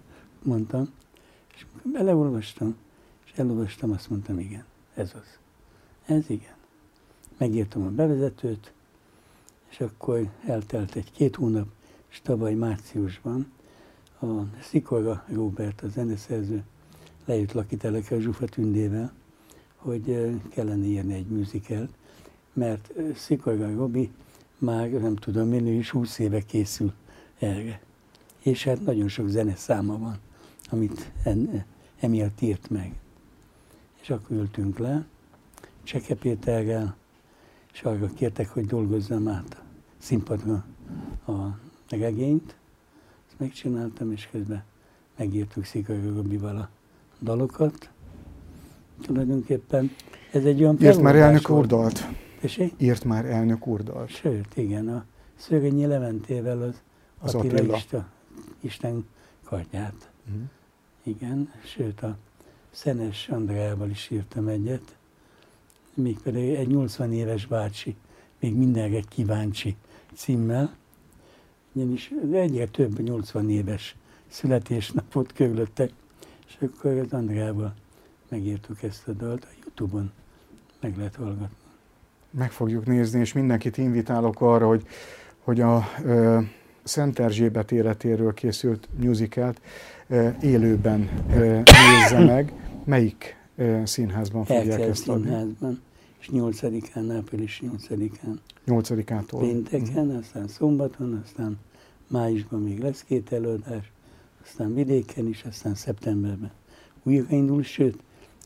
mondtam. 0.43 0.93
És 1.55 1.67
beleolvastam, 1.83 2.77
és 3.25 3.33
elolvastam, 3.37 3.91
azt 3.91 4.11
mondtam, 4.11 4.39
igen, 4.39 4.65
ez 4.95 5.13
az. 5.15 5.39
Ez 6.07 6.31
igen. 6.31 6.55
Megírtam 7.39 7.83
a 7.83 7.91
bevezetőt, 7.91 8.73
és 9.69 9.81
akkor 9.81 10.31
eltelt 10.47 10.95
egy-két 10.95 11.37
hónap, 11.37 11.69
és 12.11 12.21
tavaly 12.21 12.55
márciusban 12.55 13.53
a 14.21 14.27
Szikorga 14.61 15.25
Robert, 15.29 15.81
a 15.81 15.89
zeneszerző, 15.89 16.65
lejött 17.25 17.53
lakitelekkel 17.53 18.19
Zsufa 18.19 18.47
Tündével, 18.47 19.13
hogy 19.77 20.37
kellene 20.49 20.85
írni 20.85 21.15
egy 21.15 21.27
musicalt, 21.27 21.91
mert 22.53 22.93
Szikorga 23.15 23.75
Robi 23.75 24.11
már 24.59 24.91
nem 24.91 25.17
tudom 25.17 25.53
én, 25.53 25.67
is 25.67 25.91
20 25.91 26.19
éve 26.19 26.41
készül 26.41 26.93
erre. 27.39 27.81
És 28.43 28.65
hát 28.65 28.85
nagyon 28.85 29.09
sok 29.09 29.29
zene 29.29 29.55
száma 29.57 29.99
van, 29.99 30.19
amit 30.71 31.13
en, 31.25 31.65
emiatt 32.01 32.41
írt 32.41 32.71
meg. 32.71 32.95
És 34.01 34.11
akkor 34.11 34.37
ültünk 34.37 34.79
le, 34.79 35.05
Cseke 35.83 36.15
Péterrel, 36.15 36.97
és 37.73 37.83
arra 37.83 38.07
kértek, 38.15 38.49
hogy 38.49 38.67
dolgozzam 38.67 39.29
át 39.29 39.55
a 39.55 39.63
színpadra 39.99 40.65
a 41.27 41.59
regényt. 41.89 42.57
Ezt 43.29 43.39
megcsináltam, 43.39 44.13
és 44.13 44.29
közben 44.31 44.65
megírtuk 45.17 45.65
Szikorga 45.65 46.15
Robival 46.15 46.57
a 46.57 46.69
dalokat. 47.21 47.91
Tulajdonképpen 49.01 49.91
ez 50.33 50.45
egy 50.45 50.61
olyan 50.61 50.77
Írt 50.81 51.01
már 51.01 51.17
elnök 51.17 51.51
úr 51.51 51.67
dalt? 51.67 52.09
Tessék? 52.41 52.75
Írt 52.79 53.05
már 53.05 53.27
elnök 53.27 53.67
úr 53.67 53.83
dalt? 53.83 54.09
Sőt, 54.09 54.57
igen, 54.57 54.89
a 54.89 55.05
Szögönyi 55.37 55.87
Leventével 55.87 56.63
az, 56.63 56.83
az 57.19 57.35
Attila, 57.35 57.55
Attila. 57.55 57.77
Isten, 57.77 58.07
Isten 58.63 59.07
kardját. 59.45 60.11
Uh-huh. 60.27 60.43
Igen, 61.03 61.53
sőt 61.65 62.03
a 62.03 62.17
Szenes 62.71 63.29
Andreával 63.29 63.91
is 63.91 64.11
írtam 64.11 64.49
egyet, 64.49 64.97
mégpedig 65.95 66.55
egy 66.55 66.69
80 66.69 67.13
éves 67.13 67.47
bácsi, 67.47 67.97
még 68.39 68.55
mindenre 68.55 69.01
kíváncsi 69.09 69.77
címmel, 70.15 70.77
ugyanis 71.73 72.13
egyre 72.33 72.67
több 72.67 73.01
80 73.01 73.51
éves 73.51 73.97
születésnapot 74.29 75.33
körülöttek, 75.33 75.91
és 76.47 76.57
akkor 76.61 76.91
az 76.91 77.13
Andrával 77.13 77.75
megírtuk 78.29 78.83
ezt 78.83 79.09
a 79.09 79.13
dalt, 79.13 79.45
a 79.45 79.55
Youtube-on 79.63 80.13
meg 80.81 80.97
lehet 80.97 81.17
hallgatni. 81.17 81.57
Meg 82.31 82.51
fogjuk 82.51 82.87
nézni, 82.87 83.21
és 83.21 83.33
mindenkit 83.33 83.77
invitálok 83.77 84.41
arra, 84.41 84.67
hogy, 84.67 84.87
hogy 85.39 85.61
a 85.61 85.85
ö, 86.05 86.41
Szent 86.85 87.19
Erzsébet 87.19 87.73
életéről 87.73 88.35
készült 88.35 88.89
musicalt 89.01 89.61
ö, 90.09 90.29
élőben 90.43 91.09
ö, 91.31 91.61
nézze 91.61 92.25
meg. 92.25 92.53
Melyik 92.85 93.37
ö, 93.57 93.81
színházban 93.85 94.45
fogják 94.45 94.67
Erkel 94.67 94.89
ezt 94.89 95.09
adni? 95.09 95.27
színházban, 95.27 95.81
és 96.21 96.29
8-án, 96.33 97.13
április 97.17 97.63
8-án. 97.67 98.37
8-ától. 98.67 99.39
Pénteken, 99.39 100.07
uh-huh. 100.07 100.19
aztán 100.19 100.49
szombaton, 100.49 101.23
aztán 101.25 101.59
májusban 102.09 102.63
még 102.63 102.79
lesz 102.79 103.05
két 103.05 103.33
előadás, 103.33 103.93
aztán 104.45 104.75
vidéken 104.75 105.27
is, 105.27 105.43
aztán 105.43 105.75
szeptemberben 105.75 106.53
újraindul, 107.03 107.63
sőt, 107.63 107.99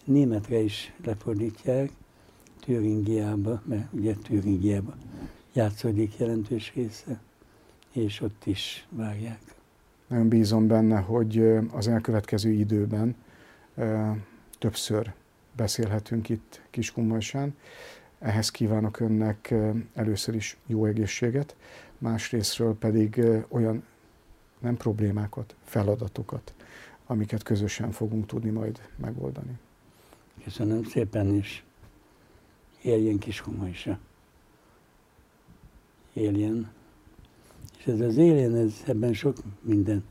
németre 0.05 0.59
is 0.59 0.93
lefordítják, 1.05 1.91
Türingiába, 2.61 3.63
mert 3.65 3.93
ugye 3.93 4.15
Türingiába 4.15 4.95
játszódik 5.53 6.17
jelentős 6.19 6.73
része, 6.75 7.21
és 7.97 8.21
ott 8.21 8.47
is 8.47 8.87
várják. 8.91 9.41
Nagyon 10.07 10.29
bízom 10.29 10.67
benne, 10.67 10.99
hogy 10.99 11.39
az 11.71 11.89
elkövetkező 11.89 12.51
időben 12.51 13.17
többször 14.59 15.13
beszélhetünk 15.57 16.29
itt 16.29 16.63
Kiskunmajsán. 16.71 17.57
Ehhez 18.19 18.51
kívánok 18.51 19.01
önnek 19.01 19.55
először 19.95 20.35
is 20.35 20.57
jó 20.67 20.85
egészséget, 20.85 21.57
másrésztről 21.99 22.77
pedig 22.79 23.21
olyan 23.49 23.85
nem 24.59 24.77
problémákat, 24.77 25.55
feladatokat, 25.65 26.55
amiket 27.07 27.43
közösen 27.43 27.91
fogunk 27.91 28.27
tudni 28.27 28.51
majd 28.51 28.81
megoldani. 28.97 29.59
Köszönöm 30.45 30.85
szépen 30.85 31.35
is. 31.35 31.65
Éljen 32.83 33.19
kis 33.19 33.43
is. 33.71 33.89
Éljen. 36.13 36.76
És 37.87 37.93
ez 37.93 38.01
az 38.01 38.17
éljen, 38.17 38.55
ez, 38.55 38.73
ebben 38.87 39.13
sok 39.13 39.37
minden 39.61 40.05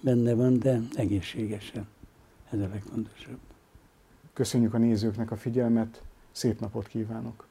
benne 0.00 0.34
van, 0.34 0.58
de 0.58 0.80
egészségesen. 0.94 1.86
Ez 2.50 2.58
a 2.60 2.68
legfontosabb. 2.68 3.38
Köszönjük 4.32 4.74
a 4.74 4.78
nézőknek 4.78 5.30
a 5.30 5.36
figyelmet, 5.36 6.02
szép 6.32 6.60
napot 6.60 6.86
kívánok! 6.86 7.47